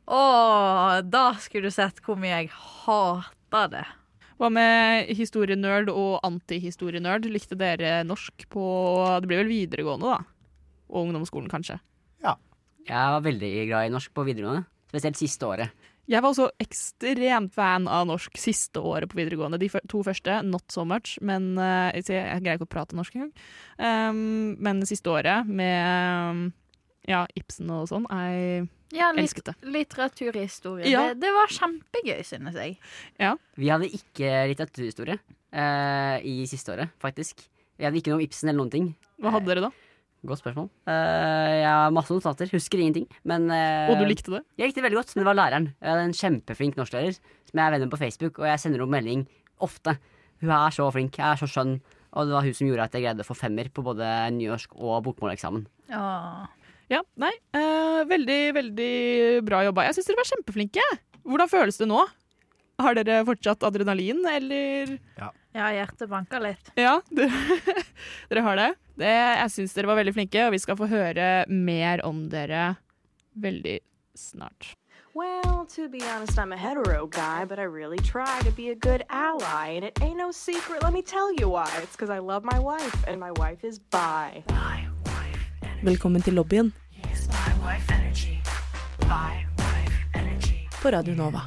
Å, 0.09 0.21
da 1.05 1.25
skulle 1.37 1.69
du 1.69 1.75
sett 1.75 2.01
hvor 2.05 2.17
mye 2.17 2.33
jeg 2.33 2.53
hater 2.57 3.73
det. 3.75 3.85
Hva 4.39 4.51
med 4.55 5.11
historienerd 5.19 5.91
og 5.91 6.21
antihistorienerd? 6.27 7.27
Likte 7.27 7.59
dere 7.59 8.05
norsk 8.07 8.47
på 8.53 8.65
Det 9.19 9.31
blir 9.31 9.43
vel 9.43 9.51
videregående, 9.51 10.15
da? 10.15 10.55
Og 10.89 11.09
ungdomsskolen, 11.09 11.51
kanskje. 11.51 11.81
Ja. 12.23 12.37
Jeg 12.87 13.15
var 13.17 13.25
veldig 13.27 13.53
glad 13.69 13.89
i 13.89 13.93
norsk 13.93 14.15
på 14.15 14.25
videregående. 14.29 14.69
Spesielt 14.89 15.19
siste 15.21 15.49
året. 15.49 15.89
Jeg 16.09 16.23
var 16.25 16.33
også 16.33 16.47
ekstremt 16.63 17.53
fan 17.53 17.85
av 17.93 18.07
norsk 18.09 18.39
siste 18.41 18.81
året 18.81 19.11
på 19.11 19.19
videregående. 19.19 19.59
De 19.61 19.69
to 19.91 20.01
første, 20.07 20.39
not 20.47 20.65
so 20.73 20.87
much, 20.89 21.19
men 21.21 21.51
eh, 21.61 21.99
jeg 21.99 22.41
greier 22.41 22.57
ikke 22.57 22.65
å 22.71 22.77
prate 22.79 22.97
norsk 22.97 23.19
engang. 23.19 23.35
Um, 23.77 24.55
men 24.65 24.81
siste 24.89 25.13
året, 25.13 25.45
med 25.45 25.83
um, 26.33 26.41
ja, 27.11 27.27
Ibsen 27.37 27.69
og 27.75 27.91
sånn, 27.91 28.09
jeg 28.09 28.71
Ja, 28.95 29.11
litt, 29.13 29.27
elsket 29.27 29.51
det. 29.51 29.57
litteraturhistorie. 29.75 30.89
Ja. 30.89 31.09
Det, 31.11 31.21
det 31.27 31.33
var 31.35 31.53
kjempegøy, 31.53 32.23
synes 32.25 32.57
jeg. 32.57 32.79
Vi 33.59 33.69
hadde 33.69 33.91
ikke 33.99 34.31
litteraturhistorie 34.53 35.19
eh, 35.53 36.17
i 36.25 36.39
siste 36.49 36.73
året, 36.73 36.95
faktisk. 37.03 37.45
Vi 37.79 37.87
hadde 37.87 38.01
ikke 38.01 38.15
noe 38.15 38.21
om 38.21 38.25
Ibsen 38.25 38.51
eller 38.51 38.63
noen 38.63 38.73
ting. 38.73 38.89
Hva 39.23 39.37
hadde 39.37 39.51
dere 39.53 39.69
da? 39.69 39.75
Godt 40.27 40.41
spørsmål. 40.41 40.67
Uh, 40.89 41.53
jeg 41.61 41.69
har 41.69 41.93
masse 41.95 42.11
notater, 42.11 42.51
husker 42.51 42.81
ingenting. 42.83 43.07
Men 43.29 43.47
uh, 43.53 43.93
Og 43.93 44.01
du 44.01 44.07
likte 44.09 44.33
det? 44.35 44.41
Jeg 44.59 44.71
likte 44.71 44.81
det 44.81 44.87
veldig 44.89 44.99
godt, 44.99 45.13
men 45.15 45.23
det 45.23 45.29
var 45.29 45.39
læreren. 45.39 45.69
Jeg 45.79 45.93
hadde 45.93 46.07
en 46.09 46.17
kjempeflink 46.21 46.81
norsklærer 46.81 47.15
som 47.15 47.61
jeg 47.61 47.63
er 47.65 47.77
venner 47.77 47.93
på 47.93 48.01
Facebook, 48.01 48.41
og 48.43 48.49
jeg 48.51 48.63
sender 48.65 48.83
henne 48.83 48.97
melding 48.97 49.23
ofte. 49.63 49.95
Hun 50.43 50.51
er 50.55 50.75
så 50.75 50.89
flink, 50.95 51.21
jeg 51.21 51.27
er 51.29 51.39
så 51.39 51.49
skjønn, 51.51 51.79
og 52.19 52.27
det 52.27 52.35
var 52.35 52.47
hun 52.47 52.57
som 52.59 52.67
gjorde 52.67 52.89
at 52.89 52.99
jeg 52.99 53.05
greide 53.07 53.25
å 53.25 53.29
få 53.29 53.39
femmer 53.39 53.71
på 53.75 53.85
både 53.87 54.11
nynorsk 54.35 54.75
og 54.75 55.05
bokmåleksamen. 55.07 55.67
Åh. 55.95 56.58
Ja, 56.89 57.03
nei. 57.21 57.33
Uh, 57.53 58.05
veldig, 58.09 58.41
veldig 58.57 58.93
bra 59.45 59.61
jobba. 59.67 59.85
Jeg 59.89 59.99
syns 59.99 60.09
dere 60.09 60.21
var 60.23 60.31
kjempeflinke. 60.31 60.87
Hvordan 61.29 61.51
føles 61.51 61.81
det 61.81 61.89
nå? 61.91 62.01
Har 62.79 62.95
dere 62.97 63.21
fortsatt 63.27 63.65
adrenalin, 63.67 64.23
eller 64.31 64.95
Ja, 65.19 65.33
hjertet 65.75 66.09
banker 66.09 66.41
litt. 66.45 66.71
Ja, 66.79 67.01
dere, 67.19 67.75
dere 68.31 68.45
har 68.47 68.61
det. 68.61 68.69
Det, 68.99 69.13
jeg 69.13 69.55
syns 69.55 69.77
dere 69.77 69.91
var 69.91 69.99
veldig 70.01 70.15
flinke, 70.17 70.47
og 70.47 70.55
vi 70.55 70.63
skal 70.63 70.79
få 70.79 70.89
høre 70.91 71.29
mer 71.51 72.05
om 72.07 72.29
dere 72.33 72.77
veldig 73.37 73.81
snart. 74.17 74.73
Well, 75.19 75.67
to 75.75 75.89
be 75.89 76.01
honest, 76.03 76.39
I'm 76.39 76.53
a 76.53 76.57
hetero 76.57 77.09
guy, 77.09 77.45
but 77.45 77.59
I 77.59 77.65
really 77.65 77.99
try 77.99 78.41
to 78.43 78.53
be 78.53 78.71
a 78.71 78.77
good 78.77 79.03
ally. 79.11 79.75
And 79.75 79.85
it 79.85 79.99
ain't 80.01 80.17
no 80.17 80.31
secret, 80.31 80.83
let 80.83 80.93
me 80.93 81.03
tell 81.03 81.35
you 81.35 81.49
why. 81.49 81.69
It's 81.83 81.97
because 81.97 82.11
I 82.11 82.21
love 82.21 82.45
my 82.45 82.59
wife, 82.59 83.05
and 83.09 83.19
my 83.19 83.33
wife 83.33 83.65
is 83.65 83.81
bi. 83.81 84.45
Velkommen 85.83 86.23
til 86.23 86.35
lobbyen 86.35 86.75
på 90.83 90.89
Radio 90.89 91.15
Nova. 91.15 91.41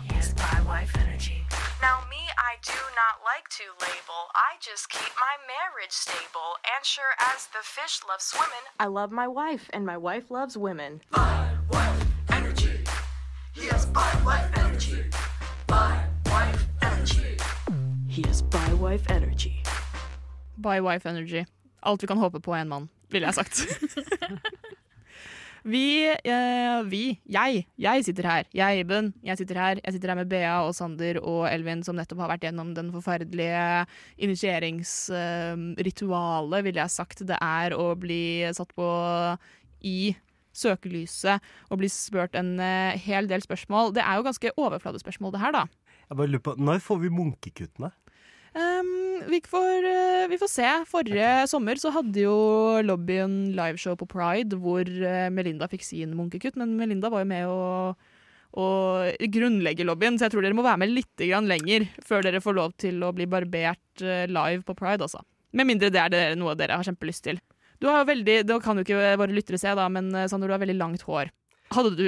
Now, 1.88 1.98
me, 2.14 2.24
I 2.52 2.54
do 2.74 2.82
not 3.02 3.16
like 3.32 3.48
to 3.60 3.66
label. 3.88 4.20
I 4.50 4.52
just 4.70 4.86
keep 4.96 5.12
my 5.28 5.36
marriage 5.54 5.96
stable. 6.06 6.50
And 6.74 6.82
sure 6.94 7.14
as 7.32 7.40
the 7.56 7.64
fish 7.76 7.96
love 8.10 8.22
swimming, 8.32 8.66
I 8.80 8.88
love 9.00 9.12
my 9.22 9.28
wife, 9.42 9.66
and 9.74 9.86
my 9.86 9.98
wife 9.98 10.26
loves 10.38 10.58
women. 10.58 10.92
He 13.56 13.66
has 13.72 13.86
bi 13.86 14.12
wife 18.82 19.06
energy. 19.10 19.64
By 20.58 20.82
Wife 20.82 21.10
Energy. 21.10 21.46
Alt 21.84 22.04
vi 22.04 22.08
kan 22.08 22.18
håpe 22.18 22.40
på 22.40 22.54
er 22.54 22.62
en 22.62 22.70
mann, 22.70 22.90
ville 23.14 23.30
jeg 23.30 23.38
sagt. 23.38 23.56
vi, 25.74 25.86
eh, 26.10 26.80
vi, 26.90 27.04
jeg, 27.30 27.68
jeg 27.86 27.98
sitter 28.08 28.26
her. 28.30 28.44
Jeg, 28.58 28.72
Iben, 28.86 29.06
jeg 29.26 29.36
sitter 29.42 29.58
her. 29.62 29.76
Jeg 29.84 29.92
sitter 29.96 30.10
her 30.14 30.20
med 30.22 30.32
Bea 30.32 30.56
og 30.66 30.74
Sander 30.78 31.16
og 31.22 31.42
Elvin, 31.52 31.84
som 31.86 31.96
nettopp 32.00 32.20
har 32.26 32.32
vært 32.34 32.46
gjennom 32.48 32.70
den 32.78 32.88
forferdelige 32.96 33.64
initieringsritualet, 34.18 36.60
ville 36.68 36.84
jeg 36.84 36.98
sagt, 36.98 37.18
det 37.28 37.38
er 37.38 37.70
å 37.78 37.86
bli 38.00 38.24
satt 38.58 38.72
på 38.78 38.88
i 39.88 40.00
søkelyset 40.56 41.42
og 41.72 41.80
bli 41.82 41.90
spurt 41.92 42.36
en 42.40 42.56
eh, 42.60 43.00
hel 43.00 43.30
del 43.30 43.44
spørsmål. 43.44 43.94
Det 43.96 44.04
er 44.04 44.18
jo 44.18 44.28
ganske 44.28 44.54
overfladespørsmål, 44.60 45.32
det 45.36 45.44
her, 45.44 45.56
da. 45.56 45.64
Jeg 46.10 46.20
bare 46.20 46.28
lurer 46.28 46.44
på, 46.44 46.56
Når 46.60 46.82
får 46.84 46.98
vi 47.06 47.10
munkekuttene? 47.16 47.92
Vi, 49.28 49.42
får, 49.48 49.86
eh, 49.86 50.28
vi 50.32 50.38
får 50.38 50.50
se. 50.50 50.70
Forrige 50.90 51.48
sommer 51.50 51.80
så 51.82 51.92
hadde 51.94 52.24
jo 52.24 52.36
lobbyen 52.86 53.54
liveshow 53.58 53.98
på 54.00 54.08
Pride, 54.10 54.58
hvor 54.62 54.88
eh, 54.88 55.30
Melinda 55.34 55.70
fikk 55.72 55.86
sin 55.86 56.16
munkekutt. 56.18 56.58
Men 56.60 56.76
Melinda 56.80 57.12
var 57.12 57.24
jo 57.24 57.30
med 57.32 57.50
å, 57.50 57.94
og 58.62 59.26
grunnlegge 59.34 59.88
lobbyen, 59.88 60.20
så 60.20 60.28
jeg 60.28 60.36
tror 60.36 60.46
dere 60.46 60.58
må 60.58 60.66
være 60.66 60.84
med 60.84 60.94
litt 60.96 61.26
lenger 61.48 61.88
før 62.06 62.26
dere 62.26 62.44
får 62.44 62.58
lov 62.58 62.76
til 62.82 63.02
å 63.04 63.14
bli 63.16 63.30
barbert 63.32 64.04
eh, 64.04 64.28
live 64.28 64.66
på 64.68 64.76
Pride, 64.78 65.08
altså. 65.08 65.24
Med 65.52 65.68
mindre 65.68 65.92
det 65.92 66.00
er 66.00 66.14
det 66.14 66.24
noe 66.40 66.56
dere 66.56 66.80
har 66.80 66.88
kjempelyst 66.88 67.26
til. 67.28 67.42
Du 67.82 67.90
har 67.90 68.04
jo 68.04 68.12
veldig, 68.12 68.44
Det 68.46 68.62
kan 68.64 68.78
jo 68.78 68.86
ikke 68.86 69.18
våre 69.20 69.34
lyttere 69.36 69.60
se, 69.60 69.72
da, 69.76 69.90
men 69.90 70.14
Sander, 70.30 70.48
du 70.48 70.54
har 70.54 70.62
veldig 70.62 70.78
langt 70.78 71.04
hår. 71.08 71.32
Hadde 71.72 71.96
du 71.98 72.08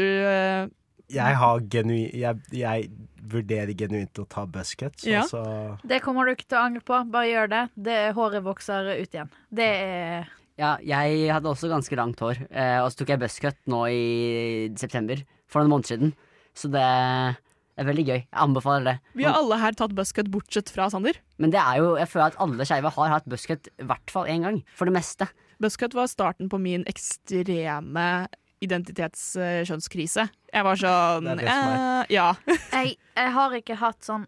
Jeg 1.11 1.35
har 1.39 1.59
genu... 1.71 1.95
Jeg, 2.13 2.39
jeg 2.51 2.89
vurderer 3.33 3.71
genuint 3.77 4.19
å 4.19 4.25
ta 4.27 4.45
buzzcuts, 4.45 5.05
Ja. 5.07 5.21
og 5.23 5.29
så 5.31 5.41
Det 5.87 6.01
kommer 6.03 6.25
du 6.27 6.33
ikke 6.33 6.47
til 6.47 6.57
å 6.59 6.63
angre 6.67 6.81
på. 6.83 6.97
Bare 7.11 7.29
gjør 7.29 7.49
det. 7.49 7.61
det 7.75 7.99
håret 8.17 8.43
vokser 8.43 8.89
ut 8.99 9.13
igjen. 9.15 9.29
Det 9.51 9.67
er 9.67 10.27
Ja, 10.59 10.77
jeg 10.85 11.31
hadde 11.33 11.49
også 11.49 11.69
ganske 11.71 11.95
langt 11.97 12.19
hår, 12.21 12.43
eh, 12.51 12.77
og 12.83 12.91
så 12.91 12.99
tok 13.01 13.09
jeg 13.15 13.19
buzzcut 13.23 13.57
nå 13.65 13.85
i 13.89 14.69
september, 14.77 15.23
for 15.49 15.63
noen 15.63 15.71
måneder 15.79 15.95
siden. 15.95 16.13
Så 16.53 16.69
det 16.69 16.83
er 16.83 17.87
veldig 17.87 18.05
gøy. 18.05 18.19
Jeg 18.21 18.37
anbefaler 18.43 18.83
det. 18.85 18.95
Vi 19.17 19.23
har 19.25 19.33
alle 19.39 19.57
her 19.57 19.71
tatt 19.73 19.95
buzzcut 19.97 20.29
bortsett 20.29 20.69
fra 20.69 20.91
Sander. 20.93 21.17
Men 21.41 21.49
det 21.49 21.57
er 21.63 21.79
jo, 21.81 21.95
jeg 21.97 22.07
føler 22.11 22.27
at 22.27 22.37
alle 22.43 22.67
skeive 22.69 22.91
har 22.93 23.09
hatt 23.15 23.25
buzzcut 23.25 23.71
i 23.81 23.87
hvert 23.89 24.13
fall 24.13 24.29
én 24.29 24.45
gang. 24.45 24.61
For 24.77 24.85
det 24.85 24.93
meste. 24.93 25.25
Buzzcut 25.63 25.95
var 25.97 26.05
starten 26.11 26.49
på 26.51 26.59
min 26.61 26.83
ekstreme 26.85 28.27
identitetskjønnskrise. 28.63 30.27
Jeg 30.53 30.67
var 30.67 30.79
sånn 30.79 31.29
Det 31.31 31.37
det 31.41 31.49
eh, 31.51 32.13
Ja. 32.13 32.29
jeg, 32.77 32.95
jeg 33.17 33.35
har 33.37 33.57
ikke 33.57 33.79
hatt 33.81 34.05
sånn 34.05 34.27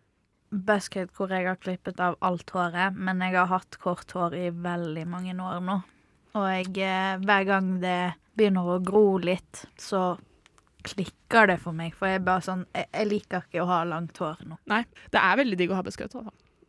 buzzcut 0.55 1.11
hvor 1.15 1.31
jeg 1.33 1.47
har 1.49 1.57
klippet 1.59 1.99
av 2.03 2.15
alt 2.23 2.49
håret, 2.55 2.95
men 2.95 3.23
jeg 3.23 3.35
har 3.35 3.49
hatt 3.51 3.79
kort 3.81 4.11
hår 4.15 4.37
i 4.37 4.45
veldig 4.53 5.05
mange 5.09 5.35
år 5.35 5.59
nå. 5.65 5.81
Og 6.35 6.47
jeg, 6.51 6.71
eh, 6.83 7.17
hver 7.23 7.47
gang 7.47 7.75
det 7.83 8.15
begynner 8.35 8.75
å 8.75 8.79
gro 8.83 9.17
litt, 9.23 9.65
så 9.79 10.15
klikker 10.85 11.49
det 11.49 11.59
for 11.63 11.75
meg. 11.75 11.95
For 11.97 12.11
jeg 12.11 12.23
bare 12.25 12.43
sånn 12.45 12.65
Jeg, 12.75 12.89
jeg 12.91 13.09
liker 13.09 13.45
ikke 13.47 13.63
å 13.63 13.69
ha 13.69 13.83
langt 13.87 14.17
hår 14.21 14.43
nå. 14.47 14.59
Nei, 14.69 14.83
det 15.11 15.21
er 15.21 15.39
veldig 15.41 15.59
digg 15.59 15.71
å 15.73 15.79
ha 15.79 15.85
buzzcut. 15.85 16.17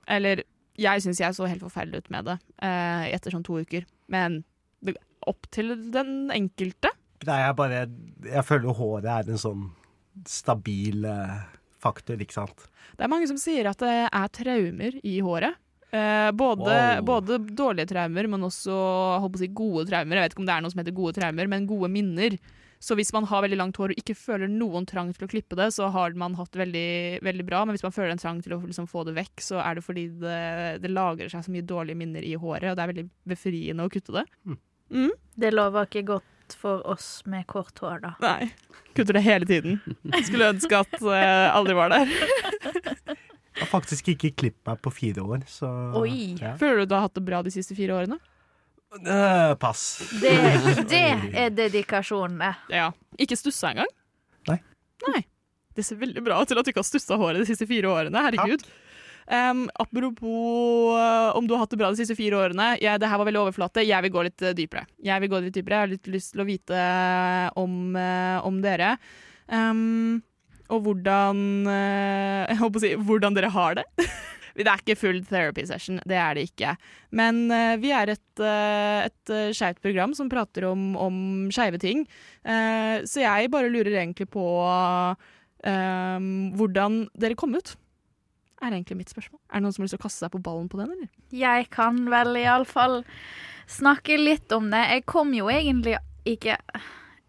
Eller 0.07 0.45
jeg 0.77 1.03
syns 1.05 1.21
jeg 1.21 1.37
så 1.37 1.49
helt 1.49 1.65
forferdelig 1.65 2.05
ut 2.05 2.13
med 2.15 2.29
det 2.29 2.37
eh, 2.65 3.09
etter 3.17 3.35
sånn 3.35 3.45
to 3.47 3.59
uker. 3.61 3.87
Men 4.13 4.43
det, 4.85 4.97
opp 5.27 5.49
til 5.55 5.75
den 5.93 6.31
enkelte. 6.35 6.93
Nei, 7.25 7.39
jeg 7.41 7.57
bare 7.57 7.79
Jeg 8.27 8.45
føler 8.45 8.77
håret 8.77 9.07
er 9.09 9.31
en 9.33 9.41
sånn 9.41 9.63
stabil 10.29 11.05
eh, 11.05 11.39
faktor, 11.83 12.21
ikke 12.21 12.37
sant? 12.37 12.67
Det 12.97 13.05
er 13.05 13.13
mange 13.13 13.29
som 13.29 13.39
sier 13.41 13.69
at 13.69 13.81
det 13.83 13.95
er 14.09 14.29
traumer 14.33 14.97
i 15.05 15.19
håret. 15.25 15.59
Eh, 15.93 16.31
både, 16.33 16.67
Wow. 16.67 17.03
både 17.07 17.39
dårlige 17.57 17.91
traumer, 17.93 18.29
men 18.29 18.47
også 18.49 18.77
si, 19.39 19.49
gode 19.49 19.87
traumer. 19.91 20.17
Jeg 20.17 20.25
vet 20.27 20.35
ikke 20.37 20.43
om 20.45 20.49
det 20.49 20.55
er 20.57 20.65
noe 20.65 20.73
som 20.73 20.81
heter 20.83 20.97
gode 20.97 21.17
traumer, 21.19 21.51
men 21.53 21.67
gode 21.69 21.91
minner. 21.93 22.39
Så 22.81 22.97
hvis 22.97 23.13
man 23.13 23.25
har 23.25 23.43
veldig 23.45 23.57
langt 23.57 23.79
hår 23.81 23.93
og 23.95 24.01
ikke 24.01 24.17
føler 24.19 24.51
noen 24.53 24.85
trang 24.89 25.09
til 25.17 25.25
å 25.25 25.31
klippe 25.31 25.57
det, 25.57 25.71
så 25.73 25.89
har 25.93 26.13
man 26.19 26.35
hatt 26.37 26.57
veldig, 26.59 27.23
veldig 27.25 27.47
bra. 27.49 27.63
Men 27.65 27.77
hvis 27.77 27.85
man 27.87 27.95
føler 27.95 28.13
en 28.13 28.21
trang 28.21 28.43
til 28.45 28.57
å 28.57 28.61
liksom 28.65 28.89
få 28.91 29.05
det 29.09 29.15
vekk, 29.17 29.41
så 29.41 29.61
er 29.65 29.79
det 29.79 29.85
fordi 29.87 30.07
det, 30.21 30.41
det 30.85 30.93
lagrer 30.93 31.33
seg 31.33 31.47
så 31.47 31.55
mye 31.55 31.65
dårlige 31.67 31.97
minner 31.97 32.25
i 32.27 32.35
håret, 32.37 32.71
og 32.73 32.77
det 32.77 32.85
er 32.85 32.93
veldig 32.93 33.07
befriende 33.33 33.87
å 33.87 33.93
kutte 33.93 34.19
det. 34.19 34.27
Mm. 34.93 35.13
Det 35.41 35.53
lover 35.55 35.89
ikke 35.89 36.05
godt 36.13 36.29
for 36.55 36.87
oss 36.87 37.23
med 37.27 37.47
kort 37.51 37.79
hår, 37.83 37.99
da. 38.05 38.13
Nei. 38.23 38.53
Kutter 38.95 39.19
det 39.19 39.25
hele 39.27 39.49
tiden. 39.49 39.81
Skulle 40.27 40.53
ønske 40.55 40.79
at 40.79 40.95
jeg 41.01 41.51
aldri 41.51 41.75
var 41.77 41.91
der. 41.93 42.13
Jeg 43.57 43.65
har 43.65 43.71
faktisk 43.71 44.09
ikke 44.13 44.31
klippet 44.37 44.69
meg 44.69 44.81
på 44.85 44.93
fire 44.93 45.25
år, 45.25 45.45
så 45.49 45.69
Oi. 45.97 46.37
Ja. 46.41 46.55
Føler 46.61 46.85
du 46.85 46.91
du 46.93 46.97
har 46.99 47.07
hatt 47.07 47.17
det 47.17 47.25
bra 47.25 47.43
de 47.43 47.53
siste 47.55 47.77
fire 47.77 47.97
årene? 47.97 48.19
Uh, 48.97 49.55
pass. 49.61 49.99
Det, 50.21 50.33
det 50.93 51.05
er 51.35 51.55
dedikasjon, 51.57 52.37
det. 52.41 52.53
Ja. 52.73 52.91
Ikke 53.21 53.39
stussa 53.39 53.73
engang? 53.73 53.91
Nei. 54.49 54.61
Nei. 55.09 55.23
Det 55.77 55.85
ser 55.85 55.99
veldig 56.01 56.23
bra 56.25 56.39
ut 56.41 56.49
til 56.49 56.61
at 56.61 56.65
du 56.65 56.73
ikke 56.73 56.81
har 56.85 56.89
stussa 56.89 57.19
håret 57.21 57.43
de 57.43 57.49
siste 57.49 57.69
fire 57.69 57.91
årene. 57.93 58.23
Herregud. 58.29 58.65
Um, 59.27 59.67
apropos 59.75 60.95
uh, 60.95 61.35
om 61.35 61.47
du 61.47 61.55
har 61.55 61.65
hatt 61.65 61.73
det 61.75 61.81
bra 61.81 61.91
de 61.91 61.99
siste 61.99 62.15
fire 62.19 62.39
årene. 62.39 62.77
Ja, 62.83 62.95
det 62.99 63.11
her 63.11 63.19
var 63.19 63.27
veldig 63.27 63.43
overflate. 63.43 63.83
Jeg 63.87 64.07
vil 64.07 64.15
gå 64.15 64.23
litt 64.29 64.45
uh, 64.47 64.55
dypere. 64.55 64.87
Jeg 65.03 65.23
vil 65.25 65.33
gå 65.33 65.41
litt 65.43 65.57
dypere. 65.57 65.81
Jeg 65.81 65.87
har 65.87 65.93
litt 65.95 66.11
lyst 66.15 66.35
til 66.35 66.45
å 66.45 66.47
vite 66.47 66.79
uh, 66.79 67.49
om, 67.59 67.99
om 68.47 68.63
dere. 68.63 68.95
Um, 69.51 70.23
og 70.67 70.83
hvordan 70.83 71.43
Jeg 72.51 72.59
holdt 72.59 72.75
på 72.75 72.81
å 72.81 72.85
si 72.87 72.95
hvordan 73.09 73.37
dere 73.37 73.53
har 73.55 73.81
det. 73.81 73.87
Det 74.57 74.65
er 74.65 74.81
ikke 74.81 74.95
full 74.97 75.19
therapy 75.29 75.67
session, 75.69 75.99
det 76.09 76.17
er 76.17 76.33
det 76.33 76.47
ikke. 76.47 76.71
Men 77.13 77.43
uh, 77.53 77.75
vi 77.77 77.91
er 77.93 78.09
et, 78.15 78.41
uh, 78.41 79.05
et 79.05 79.33
skeivt 79.53 79.83
program 79.85 80.15
som 80.17 80.31
prater 80.33 80.65
om, 80.65 80.95
om 80.97 81.19
skeive 81.53 81.77
ting. 81.83 82.07
Uh, 82.41 83.05
så 83.05 83.21
jeg 83.21 83.51
bare 83.53 83.69
lurer 83.69 83.99
egentlig 83.99 84.31
på 84.33 84.47
uh, 84.65 85.13
hvordan 86.57 87.03
dere 87.21 87.37
kom 87.37 87.53
ut. 87.61 87.77
Er 88.63 88.73
egentlig 88.73 88.97
mitt 88.97 89.11
spørsmål. 89.13 89.41
Er 89.51 89.59
det 89.59 89.67
noen 89.67 89.75
som 89.75 89.83
har 89.83 89.87
lyst 89.87 89.97
til 89.97 90.01
å 90.01 90.07
kaste 90.07 90.25
seg 90.25 90.33
på 90.33 90.43
ballen 90.43 90.69
på 90.73 90.79
den, 90.81 90.93
eller? 90.95 91.09
Jeg 91.35 91.67
kan 91.75 91.99
vel 92.11 92.39
iallfall 92.41 93.03
snakke 93.69 94.17
litt 94.21 94.53
om 94.57 94.71
det. 94.73 94.85
Jeg 94.95 95.05
kom 95.11 95.35
jo 95.37 95.51
egentlig 95.53 95.99
ikke 96.27 96.57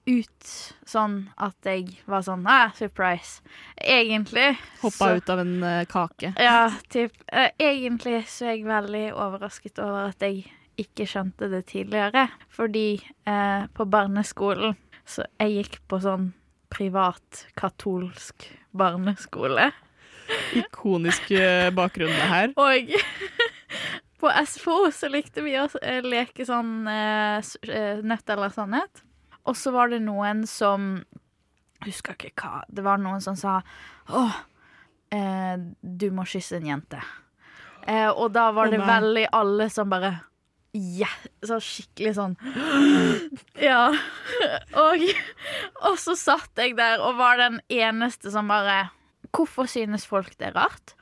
ut 0.07 0.51
sånn 0.87 1.17
at 1.43 1.67
jeg 1.67 1.97
var 2.07 2.23
sånn 2.23 2.45
ah, 2.47 2.71
surprise. 2.77 3.41
Egentlig 3.75 4.53
Hoppa 4.81 5.09
så- 5.11 5.17
ut 5.19 5.29
av 5.33 5.41
en 5.43 5.55
uh, 5.63 5.85
kake. 5.89 6.31
Ja, 6.39 6.71
typ. 6.89 7.11
Uh, 7.27 7.49
egentlig 7.59 8.23
så 8.31 8.47
er 8.47 8.55
jeg 8.55 8.69
veldig 8.69 9.05
overrasket 9.13 9.81
over 9.83 10.13
at 10.13 10.23
jeg 10.23 10.45
ikke 10.79 11.07
skjønte 11.09 11.49
det 11.51 11.65
tidligere. 11.73 12.27
Fordi 12.53 13.01
uh, 13.27 13.67
på 13.73 13.85
barneskolen 13.89 14.77
Så 15.07 15.23
jeg 15.39 15.53
gikk 15.55 15.77
på 15.87 16.01
sånn 16.03 16.33
privat 16.69 17.45
katolsk 17.55 18.43
barneskole. 18.75 19.69
Ikonisk 20.59 21.31
bakgrunn 21.77 22.13
det 22.13 22.29
her. 22.31 22.53
Og 22.59 22.93
på 24.21 24.31
SFO 24.45 24.91
så 24.93 25.09
likte 25.11 25.43
vi 25.45 25.55
å 25.59 25.67
eh, 25.81 26.01
leke 26.05 26.45
sånn 26.47 26.87
eh, 26.89 27.37
eh, 27.69 28.01
nødt 28.05 28.33
eller 28.33 28.53
sannhet. 28.53 29.03
Og 29.47 29.55
så 29.57 29.71
var 29.75 29.93
det 29.93 30.01
noen 30.03 30.45
som 30.49 30.97
Husker 31.85 32.15
ikke 32.17 32.31
hva. 32.41 32.63
Det 32.73 32.81
var 32.81 32.97
noen 32.97 33.21
som 33.21 33.35
sa 33.37 33.59
Å, 34.09 34.23
eh, 35.13 35.59
du 35.81 36.07
må 36.09 36.25
kysse 36.25 36.57
en 36.57 36.65
jente. 36.65 37.01
Eh, 37.85 38.09
og 38.09 38.31
da 38.33 38.49
var 38.51 38.73
det 38.73 38.81
veldig 38.81 39.27
alle 39.37 39.69
som 39.71 39.91
bare 39.93 40.15
Ja, 40.73 41.09
så 41.45 41.61
skikkelig 41.63 42.15
sånn 42.17 42.33
Ja. 43.69 43.93
Og, 44.87 45.05
og 45.87 45.95
så 46.01 46.17
satt 46.19 46.59
jeg 46.59 46.75
der 46.77 46.99
og 47.01 47.15
var 47.17 47.39
den 47.39 47.61
eneste 47.71 48.29
som 48.33 48.49
bare 48.51 48.89
Hvorfor 49.35 49.67
synes 49.69 50.07
folk 50.07 50.33
det 50.37 50.51
er 50.51 50.57
rart? 50.57 50.95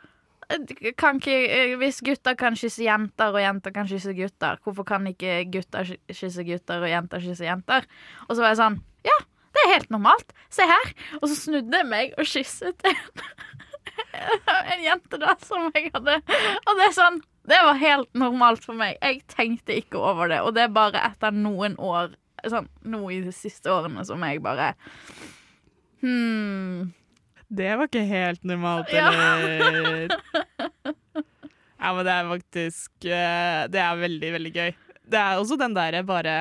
ikke, 0.50 1.36
eh, 1.50 1.76
Hvis 1.78 2.02
gutter 2.02 2.36
kan 2.36 2.56
kysse 2.56 2.84
jenter, 2.84 3.34
og 3.34 3.42
jenter 3.42 3.72
kan 3.72 3.88
kysse 3.88 4.14
gutter, 4.14 4.58
hvorfor 4.64 4.86
kan 4.86 5.08
ikke 5.08 5.46
gutter 5.52 5.96
kysse 6.10 6.44
gutter 6.44 6.82
og 6.82 6.90
jenter 6.90 7.20
kysse 7.20 7.46
jenter? 7.46 7.86
Og 8.28 8.36
så 8.36 8.42
var 8.42 8.54
jeg 8.54 8.62
sånn 8.62 8.82
Ja, 9.06 9.18
det 9.54 9.62
er 9.66 9.74
helt 9.74 9.90
normalt. 9.90 10.34
Se 10.50 10.64
her. 10.64 10.94
Og 11.22 11.30
så 11.30 11.36
snudde 11.36 11.78
jeg 11.78 11.88
meg 11.88 12.14
og 12.18 12.26
kysset 12.26 12.82
en, 12.86 12.96
en 14.74 14.84
jente 14.84 15.18
da 15.22 15.36
som 15.42 15.72
jeg 15.74 15.92
hadde 15.94 16.20
Og 16.66 16.76
det 16.76 16.90
er 16.90 16.94
sånn 16.96 17.22
Det 17.46 17.62
var 17.62 17.78
helt 17.78 18.14
normalt 18.14 18.66
for 18.66 18.74
meg. 18.74 18.98
Jeg 19.02 19.24
tenkte 19.28 19.76
ikke 19.78 19.98
over 20.02 20.28
det, 20.28 20.42
og 20.42 20.56
det 20.56 20.66
er 20.66 20.76
bare 20.76 21.02
etter 21.12 21.32
noen 21.32 21.78
år 21.78 22.16
Sånn 22.46 22.68
nå 22.86 23.00
i 23.10 23.24
de 23.26 23.32
siste 23.34 23.72
årene 23.74 24.04
som 24.06 24.22
jeg 24.22 24.44
bare 24.46 24.76
Hm. 26.06 26.92
Det 27.48 27.72
var 27.78 27.88
ikke 27.88 28.06
helt 28.10 28.44
normalt, 28.48 28.90
eller? 28.94 30.16
Ja, 31.86 31.92
men 31.94 32.06
det 32.08 32.14
er 32.16 32.30
faktisk 32.32 33.06
eh, 33.06 33.64
Det 33.70 33.78
er 33.78 34.00
veldig, 34.00 34.30
veldig 34.34 34.52
gøy. 34.56 34.72
Det 35.06 35.20
er 35.20 35.38
også 35.38 35.58
den 35.60 35.76
derre 35.76 36.00
bare 36.08 36.36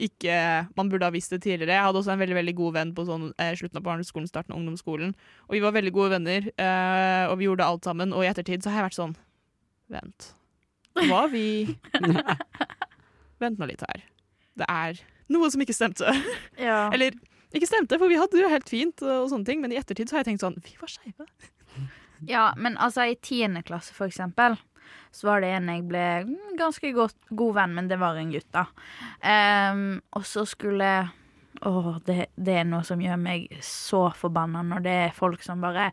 ikke 0.00 0.32
Man 0.78 0.88
burde 0.90 1.06
ha 1.06 1.12
visst 1.14 1.30
det 1.34 1.42
tidligere. 1.44 1.74
Jeg 1.76 1.84
hadde 1.84 2.00
også 2.00 2.14
en 2.14 2.22
veldig 2.22 2.36
veldig 2.38 2.54
god 2.58 2.76
venn 2.78 2.92
på 2.96 3.04
sånn, 3.06 3.28
eh, 3.42 3.52
slutten 3.58 3.78
av 3.78 3.84
barneskolen, 3.86 4.26
starten 4.30 4.54
av 4.54 4.58
ungdomsskolen. 4.58 5.12
Og 5.48 5.54
vi 5.54 5.62
var 5.62 5.74
veldig 5.76 5.92
gode 5.94 6.14
venner, 6.14 6.46
eh, 6.56 7.24
og 7.28 7.36
vi 7.38 7.46
gjorde 7.46 7.66
alt 7.66 7.86
sammen. 7.86 8.14
Og 8.16 8.24
i 8.24 8.30
ettertid 8.30 8.64
så 8.64 8.72
har 8.72 8.80
jeg 8.80 8.88
vært 8.88 9.00
sånn 9.00 9.16
Vent. 9.90 10.30
Var 10.96 11.30
vi 11.32 11.44
Vent 13.42 13.60
nå 13.60 13.68
litt 13.68 13.82
her. 13.86 14.02
Det 14.58 14.66
er 14.70 15.02
noe 15.30 15.50
som 15.52 15.62
ikke 15.62 15.76
stemte. 15.76 16.14
Ja. 16.58 16.88
Eller 16.94 17.14
ikke 17.58 17.66
stemte, 17.70 17.98
for 17.98 18.10
vi 18.10 18.18
hadde 18.20 18.36
det 18.36 18.44
jo 18.44 18.50
helt 18.52 18.68
fint, 18.70 19.02
og 19.02 19.30
sånne 19.32 19.48
ting, 19.48 19.62
men 19.62 19.72
i 19.74 19.78
ettertid 19.80 20.10
så 20.10 20.16
har 20.16 20.22
jeg 20.22 20.32
tenkt 20.32 20.44
sånn 20.44 20.58
Vi 20.62 20.76
var 20.78 20.92
skeive. 20.92 21.26
Ja, 22.28 22.50
men 22.56 22.76
altså 22.78 23.06
i 23.08 23.16
tiende 23.16 23.62
klasse 23.64 23.94
for 23.96 24.10
eksempel 24.10 24.58
Så 25.10 25.26
var 25.26 25.40
det 25.40 25.54
en 25.56 25.70
jeg 25.72 25.86
ble 25.88 26.02
mm, 26.28 26.56
ganske 26.60 26.90
godt, 26.92 27.16
god 27.32 27.54
venn 27.56 27.76
Men 27.78 27.88
det 27.88 27.96
var 28.00 28.18
en 28.20 28.32
gutt 28.34 28.48
da. 28.52 28.66
Um, 29.24 30.00
Og 30.18 30.26
så 30.28 30.44
skulle 30.48 30.90
Åh, 31.66 31.88
det, 32.06 32.26
det 32.36 32.58
er 32.60 32.68
noe 32.68 32.84
som 32.86 33.00
gjør 33.02 33.18
meg 33.20 33.48
så 33.64 34.10
forbanna 34.16 34.62
Når 34.68 34.84
det 34.84 34.96
er 35.06 35.16
folk 35.16 35.42
som 35.44 35.64
bare 35.64 35.90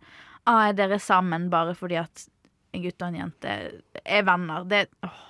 Ah, 0.47 0.69
er 0.69 0.75
dere 0.77 0.99
sammen 1.03 1.49
bare 1.51 1.73
fordi 1.75 1.97
at 1.99 2.27
En 2.75 2.83
gutt 2.83 3.01
og 3.01 3.07
en 3.09 3.21
jente 3.21 3.55
er 4.03 4.27
venner? 4.27 4.67
Det, 4.67 4.85
åh, 5.07 5.23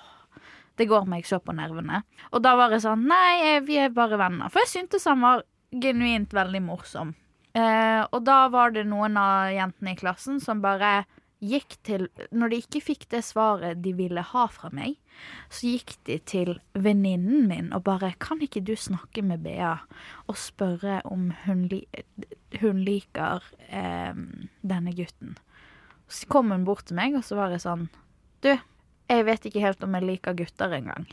det 0.78 0.86
går 0.90 1.08
meg 1.10 1.26
så 1.26 1.40
på 1.42 1.54
nervene. 1.56 2.02
Og 2.30 2.42
da 2.44 2.52
var 2.58 2.70
det 2.70 2.82
sånn 2.84 3.06
Nei, 3.10 3.54
eh, 3.54 3.62
vi 3.66 3.78
er 3.82 3.94
bare 3.94 4.18
venner. 4.20 4.50
For 4.52 4.62
jeg 4.62 4.70
syntes 4.76 5.06
han 5.10 5.22
var 5.24 5.42
genuint 5.70 6.32
veldig 6.34 6.62
morsom 6.64 7.14
Eh, 7.58 8.02
og 8.12 8.24
da 8.28 8.42
var 8.52 8.74
det 8.74 8.84
noen 8.86 9.16
av 9.18 9.48
jentene 9.54 9.94
i 9.94 9.98
klassen 9.98 10.36
som 10.42 10.60
bare 10.62 11.06
gikk 11.38 11.76
til 11.86 12.08
Når 12.34 12.50
de 12.50 12.56
ikke 12.64 12.80
fikk 12.82 13.04
det 13.14 13.20
svaret 13.22 13.78
de 13.84 13.92
ville 13.94 14.22
ha 14.32 14.44
fra 14.50 14.72
meg, 14.74 14.96
så 15.54 15.70
gikk 15.70 15.94
de 16.08 16.16
til 16.26 16.50
venninnen 16.74 17.46
min 17.46 17.70
og 17.76 17.84
bare 17.86 18.12
Kan 18.20 18.42
ikke 18.44 18.64
du 18.66 18.74
snakke 18.76 19.22
med 19.22 19.44
Bea 19.46 19.76
og 20.26 20.38
spørre 20.38 21.00
om 21.06 21.30
hun, 21.46 21.68
li 21.70 21.84
hun 22.60 22.82
liker 22.84 23.46
eh, 23.68 24.18
denne 24.66 24.96
gutten? 24.98 25.38
Så 26.08 26.26
kom 26.28 26.50
hun 26.50 26.66
bort 26.66 26.88
til 26.88 26.98
meg, 26.98 27.14
og 27.14 27.24
så 27.24 27.38
var 27.38 27.54
jeg 27.54 27.64
sånn 27.64 27.88
Du, 28.44 28.50
jeg 29.08 29.26
vet 29.30 29.48
ikke 29.48 29.62
helt 29.64 29.82
om 29.86 29.94
jeg 29.94 30.10
liker 30.10 30.36
gutter 30.36 30.74
engang. 30.74 31.08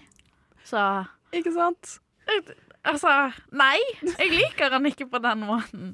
Så 0.66 0.82
Ikke 1.36 1.54
sant? 1.54 2.00
Altså, 2.86 3.12
nei. 3.56 3.78
Jeg 4.04 4.32
liker 4.32 4.74
han 4.76 4.86
ikke 4.90 5.08
på 5.10 5.22
den 5.24 5.46
måten. 5.48 5.94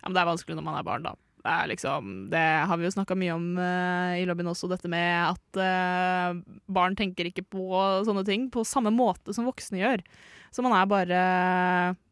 Ja, 0.00 0.08
men 0.08 0.16
det 0.16 0.22
er 0.22 0.30
vanskelig 0.30 0.56
når 0.58 0.66
man 0.66 0.78
er 0.80 0.86
barn, 0.86 1.04
da. 1.06 1.14
Det, 1.40 1.52
liksom, 1.70 2.08
det 2.32 2.40
har 2.68 2.76
vi 2.76 2.84
jo 2.84 2.92
snakka 2.92 3.16
mye 3.16 3.32
om 3.32 3.46
uh, 3.56 4.12
i 4.18 4.26
lobbyen 4.28 4.50
også, 4.50 4.68
dette 4.68 4.90
med 4.92 5.30
at 5.30 5.60
uh, 5.60 6.36
barn 6.68 6.96
tenker 6.98 7.30
ikke 7.30 7.46
på 7.48 7.80
sånne 8.04 8.26
ting 8.28 8.50
på 8.52 8.64
samme 8.68 8.92
måte 8.92 9.32
som 9.36 9.48
voksne 9.48 9.80
gjør. 9.80 10.04
Så 10.52 10.64
man 10.66 10.74
er 10.76 10.88
bare 10.90 11.20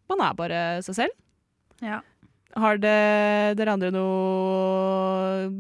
Man 0.09 0.23
er 0.25 0.37
bare 0.39 0.61
seg 0.87 0.97
selv. 1.03 1.19
Ja. 1.85 2.01
Har 2.57 2.79
det, 2.81 2.97
dere 3.59 3.75
andre 3.77 3.91
noe 3.93 5.51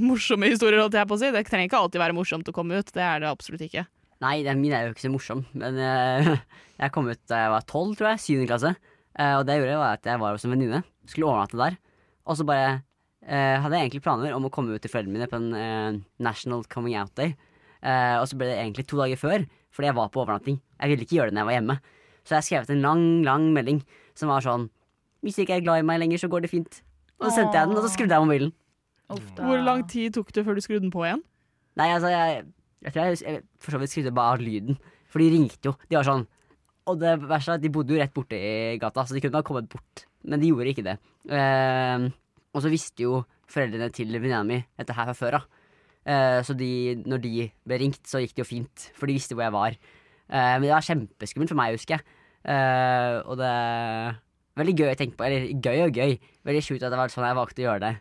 morsomme 0.00 0.48
historier, 0.48 0.80
holdt 0.80 0.96
jeg 0.96 1.08
på 1.10 1.18
å 1.18 1.20
si? 1.20 1.28
Det 1.34 1.44
trenger 1.48 1.68
ikke 1.68 1.82
alltid 1.84 2.00
være 2.00 2.16
morsomt 2.16 2.48
å 2.48 2.54
komme 2.56 2.80
ut, 2.80 2.94
det 2.96 3.04
er 3.04 3.20
det 3.20 3.28
absolutt 3.28 3.66
ikke. 3.66 3.84
Nei, 4.20 4.40
den 4.44 4.60
min 4.60 4.74
er 4.76 4.86
jo 4.86 4.94
ikke 4.94 5.06
så 5.06 5.12
morsom, 5.12 5.44
men 5.56 5.78
uh, 5.80 6.34
jeg 6.82 6.92
kom 6.92 7.08
ut 7.08 7.20
da 7.30 7.44
jeg 7.46 7.52
var 7.54 7.68
tolv, 7.68 7.94
tror 7.96 8.12
jeg. 8.12 8.24
Syvende 8.24 8.50
klasse. 8.50 8.74
Uh, 9.16 9.40
og 9.40 9.46
det 9.48 9.56
jeg 9.56 9.64
gjorde, 9.64 9.80
var 9.80 9.96
at 9.96 10.08
jeg 10.10 10.20
var 10.20 10.36
hos 10.36 10.44
en 10.44 10.54
venninne. 10.54 10.82
Skulle 11.08 11.30
overnatte 11.30 11.60
der. 11.60 11.78
Og 12.28 12.36
så 12.36 12.44
bare 12.48 12.74
uh, 12.76 13.56
hadde 13.64 13.72
jeg 13.78 13.88
egentlig 13.88 14.04
planer 14.04 14.36
om 14.36 14.48
å 14.48 14.52
komme 14.52 14.76
ut 14.76 14.84
til 14.84 14.92
foreldrene 14.92 15.16
mine 15.16 15.30
på 15.30 15.40
en 15.40 16.02
National 16.20 16.66
Coming 16.68 16.98
Out 17.00 17.16
Day. 17.16 17.32
Eh, 17.80 18.16
og 18.20 18.26
så 18.28 18.36
ble 18.36 18.50
det 18.50 18.58
egentlig 18.60 18.84
to 18.88 18.98
dager 19.00 19.20
før, 19.20 19.46
fordi 19.72 19.88
jeg 19.88 19.96
var 19.96 20.12
på 20.12 20.20
overnatting. 20.22 20.60
Jeg 20.80 20.92
ville 20.92 21.06
ikke 21.06 21.16
gjøre 21.16 21.30
det 21.30 21.36
når 21.36 21.40
jeg 21.40 21.48
var 21.48 21.56
hjemme. 21.56 21.76
Så 22.20 22.36
jeg 22.36 22.46
skrev 22.48 22.72
en 22.74 22.84
lang, 22.84 23.04
lang 23.24 23.46
melding 23.56 23.80
som 24.18 24.28
var 24.28 24.44
sånn 24.44 24.68
Hvis 25.24 25.36
du 25.36 25.42
ikke 25.42 25.58
er 25.58 25.64
glad 25.64 25.80
i 25.80 25.84
meg 25.84 26.00
lenger, 26.00 26.20
så 26.20 26.28
går 26.32 26.44
det 26.44 26.52
fint. 26.52 26.80
Og 27.20 27.28
så 27.28 27.40
sendte 27.40 27.58
jeg 27.58 27.68
den, 27.68 27.76
og 27.76 27.84
så 27.84 27.92
skrudde 27.92 28.16
jeg 28.16 28.24
mobilen. 28.24 28.52
Hvor 29.36 29.60
lang 29.60 29.82
tid 29.90 30.14
tok 30.16 30.30
det 30.32 30.46
før 30.46 30.56
du 30.56 30.62
skrudde 30.64 30.84
den 30.86 30.92
på 30.94 31.02
igjen? 31.04 31.20
Nei, 31.76 31.88
altså, 31.92 32.08
jeg, 32.12 32.46
jeg 32.84 32.94
tror 32.94 33.08
jeg, 33.08 33.20
jeg 33.24 33.42
for 33.60 33.74
så 33.74 33.80
vidt 33.80 33.92
skrudde 33.92 34.14
bare 34.16 34.36
av 34.36 34.44
lyden. 34.44 34.78
For 35.10 35.22
de 35.22 35.30
ringte 35.32 35.70
jo. 35.70 35.74
De 35.90 35.98
var 35.98 36.06
sånn 36.06 36.26
Og 36.88 36.98
det 37.00 37.12
verste 37.28 37.56
er 37.56 37.62
de 37.62 37.70
bodde 37.72 37.94
jo 37.94 38.00
rett 38.00 38.14
borte 38.14 38.38
i 38.38 38.78
gata, 38.80 39.04
så 39.04 39.14
de 39.14 39.20
kunne 39.22 39.36
bare 39.36 39.46
kommet 39.46 39.68
bort. 39.70 40.06
Men 40.26 40.42
de 40.42 40.48
gjorde 40.50 40.72
ikke 40.72 40.86
det. 40.86 40.96
Eh, 41.30 42.06
og 42.50 42.64
så 42.64 42.72
visste 42.72 43.04
jo 43.04 43.20
foreldrene 43.50 43.90
til 43.94 44.10
venninna 44.16 44.42
mi 44.46 44.58
dette 44.78 44.96
her 44.96 45.10
fra 45.10 45.16
før 45.18 45.38
av. 45.38 45.44
Eh, 46.08 46.40
så 46.46 46.56
de, 46.56 46.70
når 47.04 47.22
de 47.22 47.34
ble 47.68 47.78
ringt, 47.82 48.00
så 48.08 48.22
gikk 48.22 48.34
det 48.34 48.42
jo 48.42 48.48
fint, 48.48 48.88
for 48.96 49.06
de 49.06 49.16
visste 49.18 49.36
hvor 49.36 49.44
jeg 49.44 49.54
var. 49.54 49.76
Eh, 49.76 50.54
men 50.56 50.66
det 50.66 50.72
var 50.72 50.86
kjempeskummelt 50.86 51.52
for 51.52 51.60
meg, 51.60 51.76
husker 51.76 51.98
jeg. 51.98 52.18
Eh, 52.48 53.20
og 53.28 53.36
det 53.38 53.52
veldig 54.60 54.76
gøy 54.76 54.92
å 54.92 54.98
tenke 54.98 55.18
på. 55.18 55.26
Eller 55.28 55.50
gøy 55.52 55.84
og 55.86 56.00
gøy. 56.00 56.16
Veldig 56.48 56.64
sjukt 56.64 56.86
at 56.86 56.92
det 56.92 57.00
var 57.00 57.12
sånn 57.12 57.28
jeg 57.28 57.38
valgte 57.38 57.62
å 57.62 57.66
gjøre 57.68 57.84
det. 57.84 57.92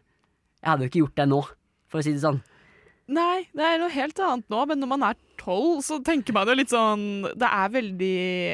Jeg 0.60 0.72
hadde 0.72 0.86
jo 0.86 0.92
ikke 0.92 1.04
gjort 1.04 1.20
det 1.20 1.28
nå, 1.30 1.42
for 1.92 2.02
å 2.02 2.06
si 2.06 2.16
det 2.16 2.24
sånn. 2.24 2.42
Nei, 3.10 3.48
det 3.58 3.66
er 3.66 3.80
noe 3.82 3.90
helt 3.90 4.20
annet 4.22 4.52
nå, 4.54 4.60
men 4.70 4.78
når 4.84 4.90
man 4.92 5.04
er 5.08 5.16
tolv, 5.42 5.80
så 5.82 5.98
tenker 6.06 6.36
man 6.36 6.46
jo 6.52 6.54
litt 6.60 6.70
sånn 6.70 7.24
Det 7.34 7.48
er 7.48 7.72
veldig 7.74 8.10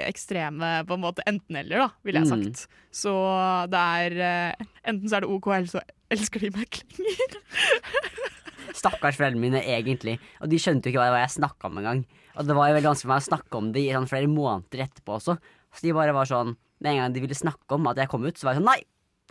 ekstreme 0.08 0.70
på 0.88 0.96
en 0.96 1.04
måte 1.04 1.26
enten-eller, 1.28 1.82
da, 1.84 1.90
ville 2.08 2.22
jeg 2.22 2.30
Mm. 2.30 2.46
sagt. 2.54 2.68
Så 2.96 3.12
det 3.74 3.82
er 3.82 4.16
eh, 4.24 4.66
Enten 4.88 5.10
så 5.12 5.18
er 5.18 5.26
det 5.26 5.32
OK, 5.36 5.50
eller 5.58 5.68
så 5.74 5.82
elsker 6.14 6.46
de 6.46 6.54
meg 6.56 6.70
klinger. 6.72 7.36
Stakkars 8.80 9.18
foreldrene 9.20 9.42
mine, 9.44 9.62
egentlig. 9.64 10.18
Og 10.44 10.50
de 10.52 10.58
skjønte 10.62 10.88
jo 10.90 10.96
ikke 10.96 11.04
hva 11.10 11.22
jeg 11.24 11.36
snakka 11.38 11.70
om 11.70 11.78
engang. 11.82 12.02
Og 12.36 12.48
det 12.48 12.56
var 12.58 12.70
jo 12.70 12.76
veldig 12.78 12.90
vanskelig 12.92 13.08
for 13.08 13.14
meg 13.16 13.24
å 13.24 13.30
snakke 13.30 13.60
om 13.60 13.70
det 13.76 13.84
i 13.86 13.94
sånn 13.96 14.10
flere 14.12 14.28
måneder 14.32 14.86
etterpå 14.88 15.16
også. 15.20 15.38
Så 15.76 15.84
de 15.86 15.94
bare 15.96 16.16
var 16.16 16.28
sånn 16.32 16.56
Med 16.84 16.92
en 16.92 16.98
gang 17.00 17.14
de 17.16 17.22
ville 17.24 17.36
snakke 17.38 17.72
om 17.78 17.88
at 17.88 17.98
jeg 17.98 18.10
kom 18.12 18.26
ut, 18.28 18.36
så 18.36 18.44
var 18.48 18.54
jeg 18.56 18.60
sånn 18.62 18.68
nei! 18.68 18.82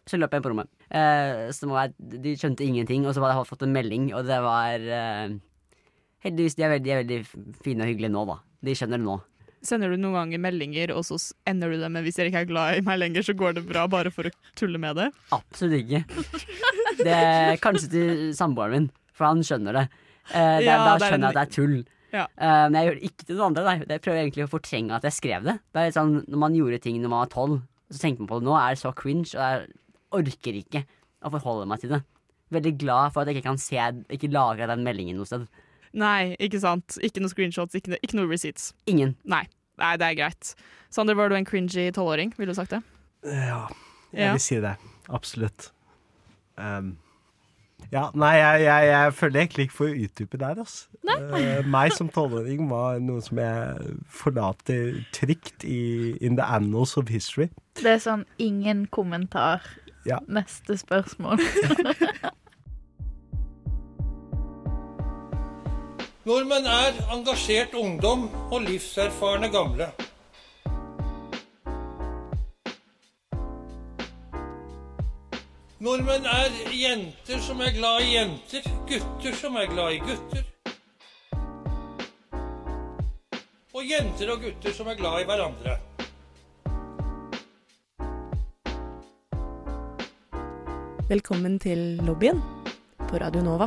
Så 0.07 0.19
løp 0.21 0.31
jeg 0.35 0.41
inn 0.43 0.45
på 0.45 0.51
rommet. 0.53 0.69
Eh, 0.91 1.49
så 1.55 1.65
det 1.65 1.71
være- 1.73 2.21
de 2.23 2.35
skjønte 2.37 2.65
ingenting, 2.67 3.07
og 3.07 3.15
så 3.15 3.23
hadde 3.25 3.39
jeg 3.39 3.49
fått 3.49 3.63
en 3.63 3.73
melding, 3.73 4.11
og 4.15 4.27
det 4.29 4.41
var 4.45 4.75
eh, 4.81 5.37
Heldigvis, 6.25 6.55
de 6.57 6.63
er, 6.65 6.71
veldig, 6.73 6.85
de 6.85 6.91
er 6.93 7.01
veldig 7.03 7.57
fine 7.65 7.85
og 7.85 7.89
hyggelige 7.91 8.13
nå, 8.13 8.25
da. 8.27 8.39
De 8.65 8.73
skjønner 8.73 8.97
det 8.97 9.05
nå. 9.05 9.17
Sender 9.65 9.91
du 9.93 9.97
noen 9.97 10.15
ganger 10.17 10.41
meldinger, 10.41 10.93
og 10.97 11.05
så 11.05 11.19
ender 11.49 11.73
du 11.73 11.77
det 11.81 11.91
med 11.93 12.05
'hvis 12.05 12.17
dere 12.17 12.29
ikke 12.29 12.41
er 12.45 12.49
glad 12.49 12.79
i 12.79 12.81
meg 12.85 12.99
lenger, 12.99 13.23
så 13.25 13.37
går 13.37 13.55
det 13.55 13.67
bra', 13.69 13.89
bare 13.89 14.11
for 14.11 14.25
å 14.25 14.31
tulle 14.57 14.79
med 14.79 14.97
det? 14.97 15.11
Absolutt 15.33 15.85
ikke. 15.85 16.05
Det 16.97 17.13
er 17.13 17.57
kanskje 17.57 17.91
til 17.91 18.33
samboeren 18.37 18.71
min, 18.73 18.91
for 19.13 19.27
han 19.27 19.41
skjønner 19.41 19.73
det. 19.73 19.89
Eh, 20.33 20.59
det, 20.61 20.65
Ja, 20.65 20.79
da 20.85 20.95
er 20.97 21.13
skjønner 21.13 21.33
jeg 21.33 21.37
at 21.37 21.41
det 21.41 21.45
er 21.45 21.55
tull. 21.57 21.85
Ja. 22.15 22.27
Uh, 22.39 22.71
men 22.71 22.75
jeg 22.79 22.87
gjør 22.87 22.95
det 23.01 23.07
ikke 23.11 23.25
til 23.27 23.37
noen 23.37 23.47
andre. 23.51 23.65
Nei. 23.65 23.87
Jeg 23.91 24.03
prøver 24.05 24.21
egentlig 24.23 24.45
å 24.47 24.53
fortrenge 24.53 24.93
at 24.95 25.03
jeg 25.03 25.13
skrev 25.17 25.45
det. 25.45 25.59
Det 25.75 25.81
er 25.83 25.91
sånn, 25.97 26.25
Når 26.29 26.39
man 26.39 26.55
gjorde 26.55 26.81
ting 26.81 27.01
når 27.03 27.11
man 27.11 27.27
var 27.27 27.33
tolv, 27.33 27.63
så 27.91 27.99
tenker 28.01 28.21
man 28.23 28.29
på 28.31 28.39
det 28.41 28.47
nå, 28.49 28.55
er 28.55 28.75
det 28.77 28.79
så 28.85 28.95
cringe, 28.95 29.35
og 29.35 29.43
jeg 29.43 29.69
orker 30.17 30.57
ikke 30.61 30.85
å 31.25 31.31
forholde 31.35 31.67
meg 31.71 31.83
til 31.83 31.95
det. 31.97 32.03
Veldig 32.55 32.75
glad 32.79 33.13
for 33.15 33.23
at 33.25 33.31
jeg 33.31 33.39
ikke 33.41 33.49
kan 33.49 33.59
se 33.59 33.79
Ikke 34.15 34.29
lagre 34.31 34.67
den 34.71 34.85
meldingen 34.87 35.17
noe 35.19 35.27
sted. 35.29 35.47
Nei, 35.95 36.35
ikke 36.43 36.59
sant. 36.63 36.97
Ikke 37.07 37.23
noen 37.23 37.31
screenshots, 37.33 37.77
ikke, 37.79 37.97
ikke 38.03 38.19
noen 38.19 38.31
receipts. 38.31 38.73
Ingen. 38.91 39.15
Nei. 39.25 39.45
Nei, 39.81 39.93
det 39.99 40.07
er 40.09 40.19
greit. 40.19 40.53
Sander, 40.95 41.17
var 41.19 41.31
du 41.31 41.37
en 41.39 41.47
cringy 41.47 41.89
tolvåring? 41.95 42.35
Ville 42.39 42.53
du 42.55 42.59
sagt 42.59 42.75
det? 42.77 42.83
Ja, 43.27 43.65
jeg 44.13 44.27
Ja. 44.29 44.33
vil 44.37 44.43
si 44.43 44.59
det. 44.63 44.75
Absolutt. 45.09 45.71
Um, 46.59 46.97
ja, 47.93 48.09
nei, 48.15 48.33
jeg, 48.39 48.63
jeg, 48.65 48.87
jeg 48.91 49.15
føler 49.19 49.39
jeg 49.41 49.47
egentlig 49.49 49.65
ikke 49.69 49.77
får 49.79 49.95
utdype 50.05 50.39
der, 50.41 50.61
altså. 50.63 50.87
Uh, 51.05 51.67
meg 51.71 51.93
som 51.95 52.09
tolvåring 52.15 52.69
var 52.71 52.99
noe 53.03 53.23
som 53.23 53.39
jeg 53.43 53.97
forlater 54.11 55.01
trygt 55.15 55.67
i 55.67 56.15
In 56.25 56.37
the 56.39 56.47
annals 56.47 56.97
of 56.97 57.11
history. 57.13 57.51
Det 57.79 57.97
er 57.97 58.03
sånn 58.03 58.25
ingen 58.43 58.87
kommentar. 58.95 59.63
Ja. 60.07 60.19
Neste 60.29 60.77
spørsmål. 60.79 61.39
Nordmenn 66.25 66.67
er 66.67 66.93
engasjert 67.13 67.75
ungdom 67.77 68.31
og 68.53 68.63
livserfarne 68.65 69.49
gamle. 69.53 69.91
Nordmenn 75.85 76.25
er 76.25 76.49
jenter 76.73 77.41
som 77.45 77.61
er 77.61 77.77
glad 77.77 78.01
i 78.07 78.15
jenter, 78.15 78.65
gutter 78.89 79.37
som 79.37 79.57
er 79.61 79.69
glad 79.73 79.93
i 79.93 79.99
gutter. 80.05 80.45
Og 83.75 83.85
jenter 83.85 84.33
og 84.33 84.41
gutter 84.47 84.73
som 84.73 84.89
er 84.89 84.97
glad 84.97 85.21
i 85.21 85.29
hverandre. 85.29 85.94
Velkommen 91.05 91.59
til 91.61 91.99
lobbyen 92.01 92.39
på 92.97 93.19
Radio 93.21 93.43
Nova. 93.45 93.67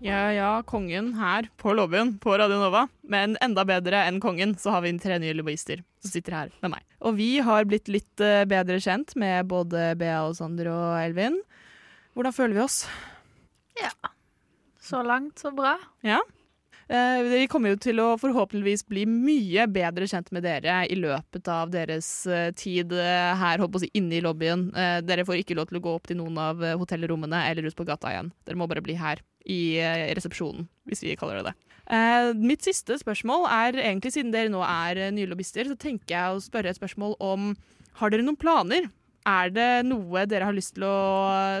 Ja, 0.00 0.30
ja, 0.32 0.48
kongen 0.64 1.10
her 1.18 1.50
på 1.60 1.74
lobbyen 1.76 2.14
på 2.16 2.32
Radio 2.40 2.56
Nova. 2.62 2.86
Men 3.04 3.34
enda 3.44 3.60
bedre 3.68 4.06
enn 4.08 4.22
kongen, 4.24 4.54
så 4.56 4.72
har 4.72 4.80
vi 4.86 4.94
tre 4.96 5.18
nye 5.20 5.34
lobbyister 5.36 5.82
som 6.00 6.14
sitter 6.14 6.36
her 6.38 6.54
med 6.64 6.72
meg. 6.78 6.86
Og 7.04 7.18
vi 7.20 7.28
har 7.44 7.68
blitt 7.68 7.92
litt 7.92 8.24
eh, 8.24 8.46
bedre 8.48 8.80
kjent 8.80 9.12
med 9.20 9.50
både 9.52 9.90
Bea 10.00 10.22
og 10.24 10.32
Sander 10.40 10.72
og 10.72 10.96
Elvin. 11.02 11.36
Hvordan 12.16 12.36
føler 12.36 12.56
vi 12.56 12.64
oss? 12.64 12.78
Ja. 13.82 13.92
Så 14.80 15.04
langt, 15.04 15.36
så 15.44 15.52
bra. 15.52 15.76
Ja. 16.00 16.22
Eh, 16.88 17.22
vi 17.24 17.46
kommer 17.48 17.72
jo 17.72 17.80
til 17.80 18.00
å 18.02 18.10
forhåpentligvis 18.20 18.84
bli 18.90 19.04
mye 19.08 19.66
bedre 19.72 20.08
kjent 20.10 20.30
med 20.34 20.44
dere 20.44 20.82
i 20.90 20.98
løpet 20.98 21.48
av 21.48 21.72
deres 21.72 22.08
eh, 22.28 22.50
tid 22.56 22.92
eh, 22.92 23.32
her, 23.40 23.62
holdt 23.62 23.74
på 23.74 23.80
å 23.80 23.84
si, 23.86 23.92
inne 23.96 24.18
i 24.18 24.24
lobbyen. 24.24 24.66
Dere 25.06 25.24
får 25.26 25.40
ikke 25.40 25.56
lov 25.58 25.70
til 25.70 25.80
å 25.80 25.84
gå 25.84 25.94
opp 25.96 26.10
til 26.10 26.20
noen 26.20 26.40
av 26.40 26.64
hotellrommene 26.80 27.44
eller 27.50 27.68
ut 27.68 27.78
på 27.78 27.86
gata 27.88 28.12
igjen. 28.12 28.32
Dere 28.44 28.60
må 28.60 28.68
bare 28.70 28.84
bli 28.84 28.98
her 28.98 29.22
i 29.44 29.76
resepsjonen, 30.16 30.68
hvis 30.88 31.04
vi 31.04 31.16
kaller 31.20 31.40
det 31.40 31.50
det. 31.50 31.54
Eh, 31.92 32.32
mitt 32.40 32.64
siste 32.64 32.96
spørsmål 33.00 33.44
er 33.52 33.78
egentlig, 33.82 34.14
siden 34.14 34.32
dere 34.32 34.52
nå 34.52 34.62
er 34.64 35.10
nye 35.12 35.28
lobbyister, 35.28 35.68
så 35.68 35.76
tenker 35.76 36.16
jeg 36.16 36.36
å 36.36 36.44
spørre 36.44 36.72
et 36.72 36.80
spørsmål 36.80 37.16
om 37.20 37.54
Har 38.00 38.10
dere 38.10 38.24
noen 38.26 38.40
planer? 38.40 38.88
Er 39.24 39.52
det 39.54 39.68
noe 39.88 40.26
dere 40.28 40.50
har 40.50 40.56
lyst 40.56 40.74
til 40.76 40.84
å 40.84 40.96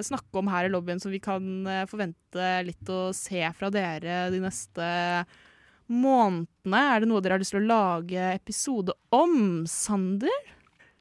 snakke 0.04 0.36
om 0.36 0.50
her 0.52 0.68
i 0.68 0.72
lobbyen 0.72 1.00
som 1.00 1.12
vi 1.14 1.20
kan 1.24 1.64
eh, 1.70 1.86
forvente 1.88 2.50
litt 2.66 2.90
å 2.92 3.08
se 3.16 3.40
fra 3.56 3.70
dere 3.72 4.26
de 4.34 4.40
neste 4.42 4.88
månedene? 5.88 6.82
Er 6.92 7.00
det 7.00 7.08
noe 7.08 7.24
dere 7.24 7.38
har 7.38 7.44
lyst 7.44 7.56
til 7.56 7.62
å 7.62 7.70
lage 7.70 8.28
episode 8.34 8.92
om, 9.16 9.64
Sander? 9.70 10.52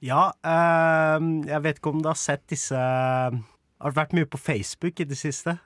Ja, 0.03 0.31
ehm, 0.47 1.43
jeg 1.47 1.63
vet 1.67 1.79
ikke 1.79 1.93
om 1.93 2.01
du 2.03 2.09
har 2.11 2.19
sett 2.19 2.43
disse 2.51 2.75
Har 2.75 3.95
vært 3.95 4.11
mye 4.15 4.27
på 4.27 4.39
Facebook 4.39 4.99
i 4.99 5.07
det 5.07 5.19
siste? 5.19 5.57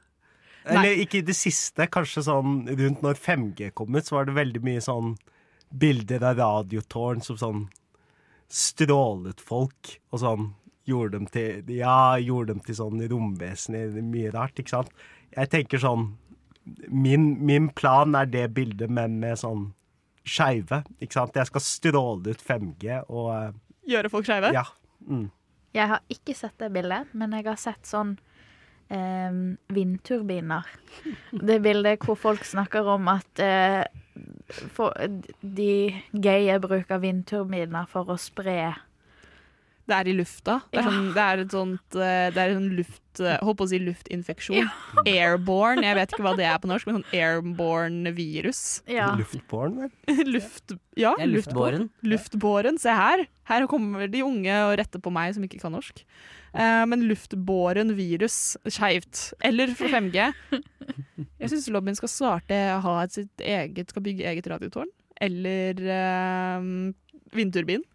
Eller 0.67 0.99
ikke 1.01 1.21
i 1.21 1.25
det 1.25 1.38
siste, 1.38 1.86
kanskje 1.88 2.25
sånn 2.27 2.63
rundt 2.67 3.03
når 3.05 3.19
5G 3.21 3.69
kom 3.77 3.95
ut, 3.95 4.05
så 4.05 4.17
var 4.17 4.27
det 4.27 4.36
veldig 4.36 4.62
mye 4.65 4.81
sånn 4.83 5.13
bilder 5.71 6.25
av 6.27 6.41
radiotårn 6.41 7.21
som 7.23 7.38
sånn 7.39 7.62
strålet 8.51 9.39
folk, 9.43 9.93
og 10.12 10.21
sånn 10.23 10.49
gjorde 10.88 11.17
dem 11.17 11.28
til 11.32 11.71
Ja, 11.76 12.17
gjorde 12.21 12.54
dem 12.54 12.63
til 12.65 12.78
sånn 12.80 13.04
romvesener, 13.12 13.95
mye 14.02 14.32
rart, 14.36 14.60
ikke 14.60 14.78
sant? 14.78 14.93
Jeg 15.36 15.52
tenker 15.54 15.82
sånn 15.84 16.13
Min, 16.91 17.30
min 17.47 17.69
plan 17.71 18.15
er 18.19 18.28
det 18.28 18.50
bildet, 18.56 18.91
men 18.91 19.21
med 19.21 19.39
sånn 19.39 19.69
skeive, 20.28 20.82
ikke 21.00 21.15
sant? 21.15 21.38
Jeg 21.39 21.47
skal 21.47 21.63
stråle 21.63 22.36
ut 22.36 22.43
5G 22.43 23.02
og 23.08 23.30
eh, 23.32 23.54
Gjøre 23.88 24.12
folk 24.12 24.28
skeive? 24.28 24.52
Ja. 24.52 24.65
Mm. 25.08 25.30
Jeg 25.78 25.91
har 25.93 26.02
ikke 26.12 26.36
sett 26.36 26.58
det 26.60 26.73
bildet, 26.76 27.13
men 27.15 27.36
jeg 27.38 27.45
har 27.47 27.60
sett 27.62 27.88
sånn 27.88 28.17
eh, 28.91 29.38
vindturbiner. 29.71 30.67
Det 31.32 31.62
bildet 31.63 32.04
hvor 32.04 32.19
folk 32.19 32.43
snakker 32.47 32.89
om 32.97 33.08
at 33.13 33.43
eh, 33.43 33.86
for, 34.76 34.91
de 35.39 35.71
gaye 36.12 36.60
bruker 36.63 37.02
vindturbiner 37.04 37.88
for 37.91 38.12
å 38.12 38.19
spre 38.19 38.73
Det 39.88 39.95
er 39.95 40.08
i 40.12 40.13
lufta. 40.17 40.58
Det 40.71 40.82
er, 40.82 40.84
Ja. 40.84 40.89
sånn, 40.91 41.06
det 41.15 41.23
er 41.23 41.41
et 41.45 41.54
sånt 41.56 41.95
eh, 41.95 42.30
Det 42.36 42.41
er 42.43 42.56
en 42.58 42.65
luft 42.76 43.21
eh, 43.23 43.38
Holdt 43.39 43.58
på 43.62 43.65
å 43.65 43.69
si 43.71 43.78
luftinfeksjon. 43.80 44.67
Airborne. 45.08 45.86
Jeg 45.86 45.95
vet 45.95 46.12
ikke 46.12 46.26
hva 46.26 46.34
det 46.36 46.47
er 46.50 46.58
på 46.60 46.67
norsk, 46.67 46.89
men 46.89 46.97
sånn 47.00 47.15
airborne 47.15 48.12
virus. 48.17 48.62
Ja. 48.91 49.13
Luftborn, 49.17 49.78
vel? 49.86 50.23
Luft, 50.36 50.76
ja, 51.00 51.13
er 51.17 51.32
luftbåren. 51.32 51.88
Luftbåren. 52.04 52.78
Se 52.84 52.91
her. 52.93 53.23
Her 53.47 53.67
kommer 53.71 54.12
de 54.12 54.26
unge 54.28 54.60
og 54.67 54.76
retter 54.82 55.00
på 55.04 55.13
meg 55.15 55.34
som 55.38 55.45
ikke 55.47 55.62
kan 55.63 55.73
norsk. 55.78 56.04
Uh, 56.58 56.84
men 56.89 57.06
luftbåren 57.08 57.91
virus, 57.97 58.58
skeivt. 58.67 59.30
Eller 59.45 59.71
for 59.78 59.88
5G. 59.93 60.28
Jeg 61.41 61.52
syns 61.52 61.67
lobbyen 61.71 61.97
skal 61.97 62.10
starte 62.12 62.58
ha 62.84 62.95
et 63.04 63.13
sitt 63.15 63.43
eget, 63.43 63.91
skal 63.93 64.04
bygge 64.06 64.26
eget 64.30 64.47
radiotårn. 64.52 64.89
Eller 65.21 65.80
uh, 65.86 66.91
vindturbin. 67.36 67.86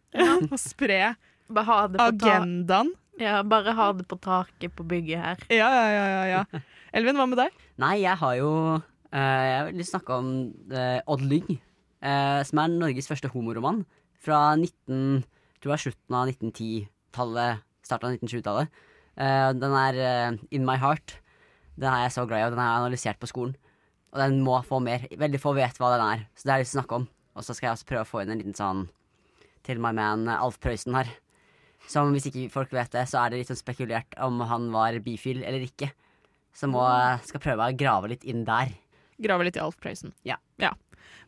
Og 0.51 0.57
spre 0.61 1.15
Bare 1.53 1.69
ha 1.69 1.79
det 1.88 1.99
på 2.01 2.07
ta- 2.23 2.37
agendaen. 2.37 2.93
Ja, 3.21 3.43
bare 3.45 3.75
ha 3.77 3.91
det 3.93 4.07
på 4.09 4.17
taket 4.25 4.73
på 4.77 4.87
bygget 4.88 5.21
her. 5.21 5.43
Ja, 5.53 5.69
ja, 5.69 5.85
ja. 5.93 6.07
ja, 6.12 6.23
ja. 6.33 6.62
Elvin, 6.97 7.17
hva 7.21 7.27
med 7.29 7.38
deg? 7.41 7.59
Nei, 7.81 7.95
jeg 8.03 8.17
har 8.21 8.35
jo 8.38 8.49
uh, 8.79 9.12
Jeg 9.15 9.67
vil 9.77 9.85
snakke 9.88 10.17
om 10.21 10.33
uh, 10.73 11.01
Odd 11.07 11.27
Lyng, 11.29 11.59
Uh, 12.03 12.43
som 12.43 12.59
er 12.59 12.73
Norges 12.73 13.07
første 13.07 13.29
homoroman. 13.31 13.85
Fra 14.19 14.57
19, 14.59 15.21
tror 15.62 15.77
jeg 15.77 15.83
slutten 15.85 16.17
av 16.19 16.33
1910-tallet, 16.33 17.61
starten 17.87 18.09
av 18.09 18.17
1920-tallet. 18.17 18.81
Eh, 19.23 19.51
den 19.55 19.75
er 19.79 19.99
In 20.51 20.67
My 20.67 20.75
Heart. 20.83 21.15
Den 21.79 21.87
er 21.93 22.05
jeg 22.09 22.15
så 22.17 22.25
glad 22.27 22.43
i, 22.43 22.47
og 22.49 22.55
den 22.57 22.59
har 22.62 22.69
jeg 22.73 22.81
analysert 22.83 23.21
på 23.23 23.31
skolen. 23.31 23.55
Og 24.12 24.19
den 24.19 24.41
må 24.43 24.59
få 24.67 24.81
mer. 24.83 25.07
Veldig 25.19 25.41
få 25.43 25.55
vet 25.57 25.79
hva 25.79 25.93
den 25.95 26.03
er, 26.05 26.25
så 26.35 26.47
det 26.49 26.53
har 26.53 26.59
jeg 26.61 26.67
lyst 26.67 26.75
til 26.75 26.81
å 26.81 26.83
snakke 26.83 26.99
om. 27.01 27.07
Og 27.38 27.47
så 27.47 27.55
skal 27.57 27.69
jeg 27.69 27.77
også 27.79 27.88
prøve 27.93 28.05
å 28.05 28.11
få 28.11 28.23
inn 28.25 28.33
en 28.35 28.43
liten 28.43 28.59
sånn 28.59 28.83
til 29.67 29.79
my 29.83 29.93
man 29.97 30.27
Alf 30.35 30.59
Prøysen 30.62 30.99
her. 30.99 31.11
Som 31.90 32.12
hvis 32.14 32.29
ikke 32.31 32.47
folk 32.53 32.73
vet 32.75 32.92
det, 32.95 33.07
så 33.11 33.23
er 33.23 33.33
det 33.33 33.42
litt 33.42 33.51
sånn 33.51 33.61
spekulert 33.61 34.14
om 34.23 34.40
han 34.49 34.71
var 34.75 34.97
bifil 35.05 35.42
eller 35.42 35.64
ikke. 35.66 35.90
Så 36.57 36.68
må, 36.68 36.85
skal 37.27 37.42
prøve 37.42 37.68
å 37.68 37.77
grave 37.77 38.12
litt 38.12 38.25
inn 38.29 38.45
der. 38.49 38.73
Grave 39.23 39.47
litt 39.47 39.59
i 39.59 39.62
Alf 39.62 39.79
Prøysen. 39.81 40.12
Ja. 40.29 40.37
ja. 40.61 40.73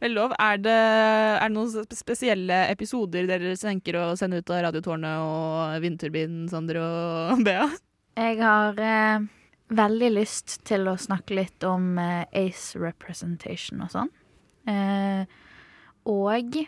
Vel 0.03 0.17
lov. 0.17 0.35
Er 0.43 0.59
det, 0.61 0.75
er 0.75 1.47
det 1.47 1.55
noen 1.55 1.95
spesielle 1.97 2.65
episoder 2.73 3.29
dere 3.29 3.55
tenker 3.61 3.99
å 4.01 4.05
sende 4.19 4.43
ut 4.43 4.53
av 4.53 4.67
Radiotårnet 4.67 5.25
og 5.25 5.79
Vindturbinen, 5.85 6.49
Sander 6.53 6.81
og 6.83 7.41
Bea? 7.47 7.69
Jeg 8.15 8.39
har 8.43 8.79
eh, 8.79 9.25
veldig 9.75 10.11
lyst 10.15 10.61
til 10.69 10.91
å 10.91 10.99
snakke 11.01 11.39
litt 11.39 11.65
om 11.67 11.97
eh, 11.99 12.27
ace 12.45 12.79
representation 12.81 13.83
og 13.87 13.93
sånn. 13.95 14.13
Eh, 14.71 15.25
og, 16.11 16.61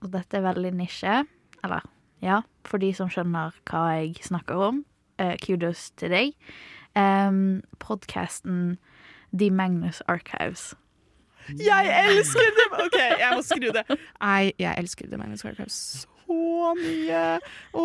og 0.00 0.12
dette 0.12 0.38
er 0.38 0.46
veldig 0.48 0.74
nisje, 0.80 1.22
eller 1.62 1.86
ja, 2.22 2.42
for 2.68 2.82
de 2.82 2.92
som 2.96 3.10
skjønner 3.12 3.56
hva 3.70 3.84
jeg 3.98 4.20
snakker 4.26 4.60
om, 4.70 4.84
uh, 5.22 5.34
kudos 5.44 5.90
til 6.00 6.14
deg, 6.14 6.36
um, 6.98 7.60
podcasten 7.82 8.78
The 9.32 9.50
Magnus 9.50 10.02
Archives. 10.08 10.74
Jeg 11.58 11.90
elsker 12.04 12.54
det! 12.58 12.68
OK, 12.84 12.98
jeg 13.00 13.34
må 13.34 13.42
skru 13.42 13.70
det. 13.74 13.84
Nei, 14.20 14.52
jeg 14.60 14.74
elsker 14.78 15.10
The 15.10 15.18
Magnus 15.18 15.44
Archives 15.44 16.06
så 16.30 16.74
mye. 16.78 17.22
Å, 17.74 17.84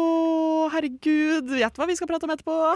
herregud. 0.73 1.49
Vet 1.55 1.79
hva 1.79 1.87
vi 1.89 1.95
skal 1.97 2.09
prate 2.09 2.27
om 2.27 2.33
etterpå? 2.35 2.57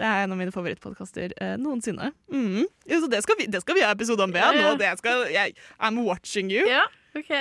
det 0.00 0.04
er 0.04 0.24
en 0.24 0.34
av 0.34 0.38
mine 0.38 0.52
favorittpodkaster 0.54 1.34
eh, 1.36 1.56
noensinne. 1.60 2.12
Mm. 2.32 2.66
Ja, 2.90 3.00
Så 3.00 3.10
det 3.12 3.22
skal, 3.24 3.40
vi, 3.40 3.48
det 3.50 3.62
skal 3.64 3.78
vi 3.78 3.84
ha 3.86 3.92
episode 3.96 4.26
om, 4.26 4.34
Bea. 4.34 4.52
Nå, 4.56 4.76
skal, 5.00 5.26
jeg, 5.32 5.56
I'm 5.80 6.02
watching 6.04 6.52
you. 6.52 6.66
Ja, 6.68 6.84
ok. 7.16 7.32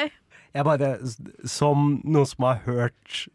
Jeg 0.55 0.65
bare, 0.65 0.93
som 1.45 1.99
noen 2.03 2.25
som 2.29 2.45
har 2.47 2.63
hørt 2.65 3.27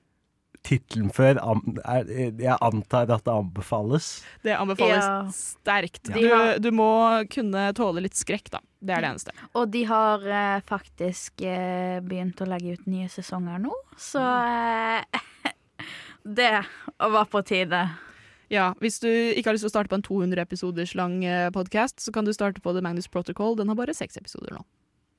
tittelen 0.65 1.11
før, 1.13 1.37
er, 1.85 2.09
jeg 2.41 2.57
antar 2.65 3.11
at 3.13 3.25
det 3.27 3.33
anbefales. 3.35 4.07
Det 4.43 4.55
anbefales 4.57 5.05
Ja. 5.05 5.19
sterkt. 5.37 6.09
Du, 6.09 6.25
du 6.59 6.71
må 6.73 6.89
kunne 7.29 7.67
tåle 7.77 8.01
litt 8.07 8.17
skrekk, 8.17 8.49
da. 8.55 8.63
Det 8.81 8.95
er 8.97 9.05
det 9.05 9.11
eneste. 9.13 9.35
Og 9.57 9.69
de 9.73 9.83
har 9.89 10.25
eh, 10.25 10.63
faktisk 10.65 11.45
eh, 11.45 12.01
begynt 12.05 12.41
å 12.45 12.49
legge 12.49 12.79
ut 12.79 12.87
nye 12.89 13.09
sesonger 13.13 13.61
nå, 13.61 13.73
så 14.01 14.25
eh, 14.25 15.21
Det 16.25 16.51
var 16.99 17.29
på 17.29 17.43
tide. 17.45 17.83
Ja, 18.53 18.71
Hvis 18.81 18.99
du 19.03 19.09
ikke 19.11 19.51
har 19.51 19.57
lyst 19.57 19.65
til 19.67 19.73
å 19.73 19.75
starte 19.75 19.93
på 19.93 19.99
en 19.99 20.05
200 20.05 20.41
episoders 20.41 20.95
lang 20.97 21.19
podkast, 21.53 22.01
så 22.01 22.13
kan 22.13 22.25
du 22.25 22.33
starte 22.33 22.63
på 22.65 22.73
The 22.73 22.81
Magnus 22.85 23.09
Protocol. 23.13 23.57
Den 23.61 23.69
har 23.69 23.77
bare 23.77 23.93
seks 23.97 24.17
episoder 24.17 24.57
nå. 24.57 24.65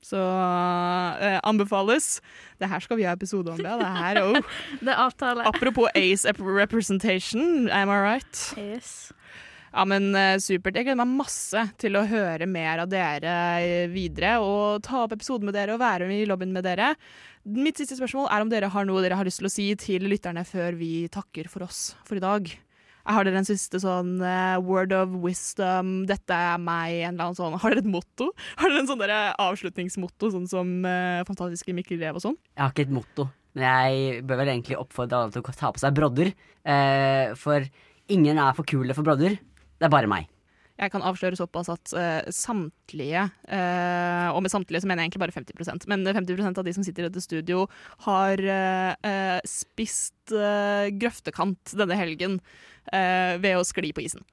Så 0.04 0.20
eh, 0.20 1.38
anbefales. 1.46 2.20
Det 2.60 2.68
her 2.70 2.82
skal 2.84 3.00
vi 3.00 3.06
ha 3.08 3.14
episode 3.16 3.52
om, 3.54 3.60
ja. 3.62 3.76
Det 3.80 3.90
her, 3.96 4.22
oh. 4.22 4.56
Det 4.86 4.94
avtale. 4.94 5.46
Apropos 5.48 5.90
Ace 5.94 6.28
representation, 6.38 7.68
am 7.70 7.90
I 7.90 8.00
right? 8.04 8.42
Yes. 8.58 9.12
Ja, 9.76 9.84
men 9.88 10.12
eh, 10.16 10.38
supert. 10.40 10.76
Jeg 10.78 10.86
gleder 10.88 11.02
meg 11.02 11.16
masse 11.18 11.66
til 11.80 11.98
å 11.98 12.06
høre 12.08 12.48
mer 12.48 12.84
av 12.84 12.90
dere 12.92 13.36
eh, 13.60 13.88
videre, 13.92 14.38
og 14.40 14.84
ta 14.86 15.02
opp 15.04 15.16
episoden 15.16 15.48
med 15.48 15.56
dere 15.58 15.74
og 15.76 15.82
være 15.82 16.08
med 16.08 16.22
i 16.22 16.28
lobbyen 16.28 16.54
med 16.54 16.64
dere. 16.64 16.94
Mitt 17.46 17.78
siste 17.78 17.98
spørsmål 17.98 18.30
er 18.32 18.42
om 18.42 18.50
dere 18.50 18.70
har 18.72 18.86
noe 18.88 19.02
dere 19.04 19.18
har 19.18 19.28
lyst 19.28 19.42
til 19.42 19.50
å 19.50 19.52
si 19.52 19.68
til 19.78 20.08
lytterne 20.10 20.42
før 20.48 20.78
vi 20.78 21.06
takker 21.12 21.50
for 21.52 21.66
oss 21.68 21.90
for 22.08 22.18
i 22.18 22.24
dag. 22.24 22.48
Har 23.06 23.26
dere 23.26 23.40
en 23.40 23.48
siste 23.48 23.78
sånn 23.82 24.16
uh, 24.18 24.58
word 24.64 24.94
of 24.96 25.14
wisdom, 25.22 26.00
dette 26.08 26.34
er 26.34 26.60
meg, 26.62 27.00
en 27.06 27.14
eller 27.14 27.28
annen 27.28 27.38
sånn 27.38 27.58
Har 27.62 27.74
dere 27.74 27.84
et 27.84 27.90
motto? 27.90 28.32
Har 28.60 28.72
dere 28.72 28.82
en 28.82 28.90
sånn 28.90 29.04
avslutningsmotto, 29.06 30.32
sånn 30.34 30.46
som 30.50 30.76
uh, 30.86 31.24
fantastiske 31.28 31.74
Mikkel 31.76 32.02
Rev 32.02 32.18
og 32.18 32.26
sånn? 32.28 32.38
Jeg 32.56 32.64
har 32.64 32.74
ikke 32.74 32.88
et 32.88 32.96
motto, 32.98 33.28
Men 33.56 33.68
jeg 33.70 34.22
bør 34.28 34.42
vel 34.42 34.54
egentlig 34.54 34.80
oppfordre 34.80 35.20
alle 35.20 35.36
til 35.36 35.44
å 35.44 35.58
ta 35.62 35.72
på 35.72 35.82
seg 35.82 35.96
brodder. 35.96 36.32
Uh, 36.66 37.34
for 37.38 37.66
ingen 38.12 38.42
er 38.42 38.56
for 38.58 38.68
kule 38.68 38.96
for 38.96 39.06
brodder. 39.06 39.38
Det 39.76 39.86
er 39.86 39.92
bare 39.92 40.10
meg. 40.10 40.28
Jeg 40.76 40.92
kan 40.92 41.04
avsløre 41.08 41.38
såpass 41.38 41.70
at 41.72 41.92
uh, 41.96 42.28
samtlige, 42.34 43.22
uh, 43.48 44.28
og 44.34 44.42
med 44.44 44.52
samtlige 44.52 44.82
så 44.84 44.90
mener 44.90 45.02
jeg 45.02 45.10
egentlig 45.10 45.22
bare 45.24 45.36
50% 45.36 45.88
men 45.88 46.04
50% 46.04 46.60
av 46.60 46.66
de 46.66 46.74
som 46.76 46.84
sitter 46.84 47.06
i 47.06 47.08
dette 47.08 47.22
studio, 47.24 47.64
har 48.04 48.42
uh, 48.44 48.92
eh, 49.06 49.38
spist 49.48 50.12
grøftekant 50.26 51.72
denne 51.78 51.94
helgen 51.94 52.40
eh, 52.90 53.36
ved 53.38 53.54
å 53.54 53.64
skli 53.66 53.92
på 53.94 54.02
isen. 54.02 54.24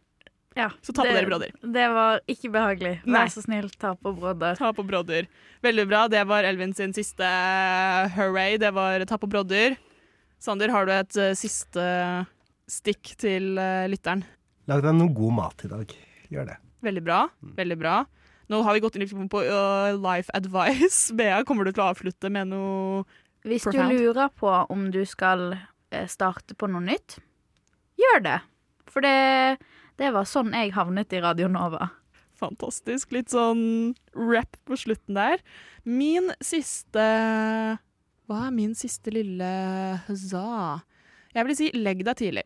Ja, 0.58 0.72
Så 0.82 0.90
ta 0.90 1.04
på 1.04 1.08
det- 1.08 1.20
dere 1.20 1.30
brodder. 1.30 1.52
Det 1.62 1.86
var 1.94 2.22
ikke 2.28 2.50
behagelig. 2.50 2.96
Vær 3.06 3.30
så 3.30 3.44
snill, 3.46 3.70
ta 3.78 3.94
på 3.94 4.14
brodder. 4.18 4.58
Ta 4.58 4.72
på 4.74 4.86
brodder. 4.86 5.28
Veldig 5.62 5.86
bra. 5.88 6.08
Det 6.08 6.26
var 6.26 6.44
Elvin 6.44 6.74
sin 6.74 6.94
siste 6.94 7.30
hurray. 8.16 8.58
Det 8.58 8.74
var 8.74 9.06
ta 9.06 9.18
på 9.18 9.30
brodder. 9.30 9.78
Sander, 10.40 10.70
har 10.70 10.86
du 10.86 10.92
et 10.92 11.38
siste 11.38 12.26
stikk 12.68 13.16
til 13.18 13.54
lytteren? 13.90 14.26
Lag 14.68 14.82
deg 14.82 14.98
noe 14.98 15.14
god 15.14 15.34
mat 15.34 15.66
i 15.66 15.68
dag. 15.68 15.94
Gjør 16.34 16.50
det. 16.50 16.60
Veldig 16.84 17.04
bra. 17.06 17.20
Veldig 17.58 17.80
bra. 17.80 17.98
Nå 18.52 18.60
har 18.66 18.76
vi 18.76 18.82
gått 18.84 18.98
inn 19.00 19.30
på 19.32 19.44
uh, 19.46 19.94
life 19.96 20.32
advice. 20.36 21.14
Bea, 21.18 21.44
kommer 21.48 21.68
du 21.68 21.72
til 21.72 21.84
å 21.86 21.92
avslutte 21.94 22.32
med 22.34 22.52
noe 22.52 23.04
Hvis 23.48 23.68
du 23.70 23.80
lurer 23.80 24.32
på 24.36 24.52
om 24.74 24.90
du 24.92 25.04
skal 25.08 25.54
eh, 25.56 26.08
starte 26.12 26.58
på 26.58 26.68
noe 26.72 26.84
nytt, 26.84 27.18
gjør 28.00 28.24
det. 28.26 28.40
For 28.92 29.04
det, 29.06 29.60
det 30.02 30.14
var 30.16 30.28
sånn 30.30 30.54
jeg 30.56 30.74
havnet 30.76 31.16
i 31.16 31.22
Radio 31.24 31.50
Nova. 31.52 31.90
Fantastisk. 32.40 33.14
Litt 33.16 33.32
sånn 33.32 33.94
rap 34.18 34.58
på 34.68 34.78
slutten 34.80 35.16
der. 35.18 35.44
Min 35.88 36.32
siste 36.44 37.04
Hva 38.28 38.40
er 38.48 38.56
min 38.56 38.74
siste 38.78 39.14
lille 39.14 39.54
huzza? 40.08 40.82
Jeg 41.34 41.48
vil 41.48 41.58
si 41.58 41.70
legg 41.76 42.04
deg 42.06 42.20
tidlig. 42.20 42.46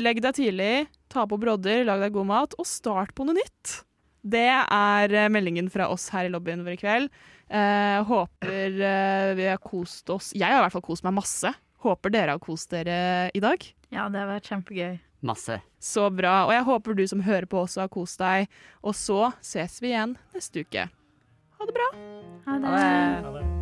Legg 0.00 0.22
deg 0.24 0.36
tidlig, 0.38 0.86
ta 1.12 1.26
på 1.28 1.38
brodder, 1.40 1.84
lag 1.86 2.02
deg 2.02 2.14
god 2.14 2.28
mat, 2.30 2.56
og 2.58 2.68
start 2.68 3.14
på 3.16 3.26
noe 3.28 3.36
nytt. 3.38 3.82
Det 4.22 4.46
er 4.46 5.14
eh, 5.18 5.30
meldingen 5.32 5.68
fra 5.72 5.88
oss 5.90 6.06
her 6.14 6.28
i 6.28 6.32
lobbyen 6.32 6.62
vår 6.64 6.76
i 6.76 6.80
kveld. 6.80 7.12
Eh, 7.52 7.98
håper 8.08 8.78
eh, 8.78 9.32
vi 9.36 9.48
har 9.50 9.58
kost 9.60 10.08
oss 10.14 10.30
Jeg 10.32 10.48
har 10.48 10.62
i 10.62 10.64
hvert 10.64 10.76
fall 10.76 10.86
kost 10.86 11.04
meg 11.04 11.16
masse. 11.18 11.50
Håper 11.82 12.14
dere 12.14 12.36
har 12.36 12.42
kost 12.42 12.70
dere 12.70 13.28
i 13.34 13.42
dag. 13.42 13.64
Ja, 13.90 14.06
det 14.08 14.22
har 14.22 14.30
vært 14.30 14.52
kjempegøy. 14.52 15.00
Masse. 15.26 15.58
Så 15.82 16.06
bra. 16.14 16.44
Og 16.46 16.54
jeg 16.54 16.66
håper 16.66 16.98
du 16.98 17.04
som 17.10 17.22
hører 17.26 17.48
på 17.50 17.64
også 17.64 17.84
har 17.84 17.90
kost 17.92 18.22
deg. 18.22 18.50
Og 18.82 18.94
så 18.98 19.32
ses 19.42 19.82
vi 19.82 19.90
igjen 19.92 20.14
neste 20.34 20.62
uke. 20.62 20.86
Ha 21.58 21.66
det 21.66 21.76
bra. 21.78 21.90
Ha 22.46 22.62
det. 22.62 23.61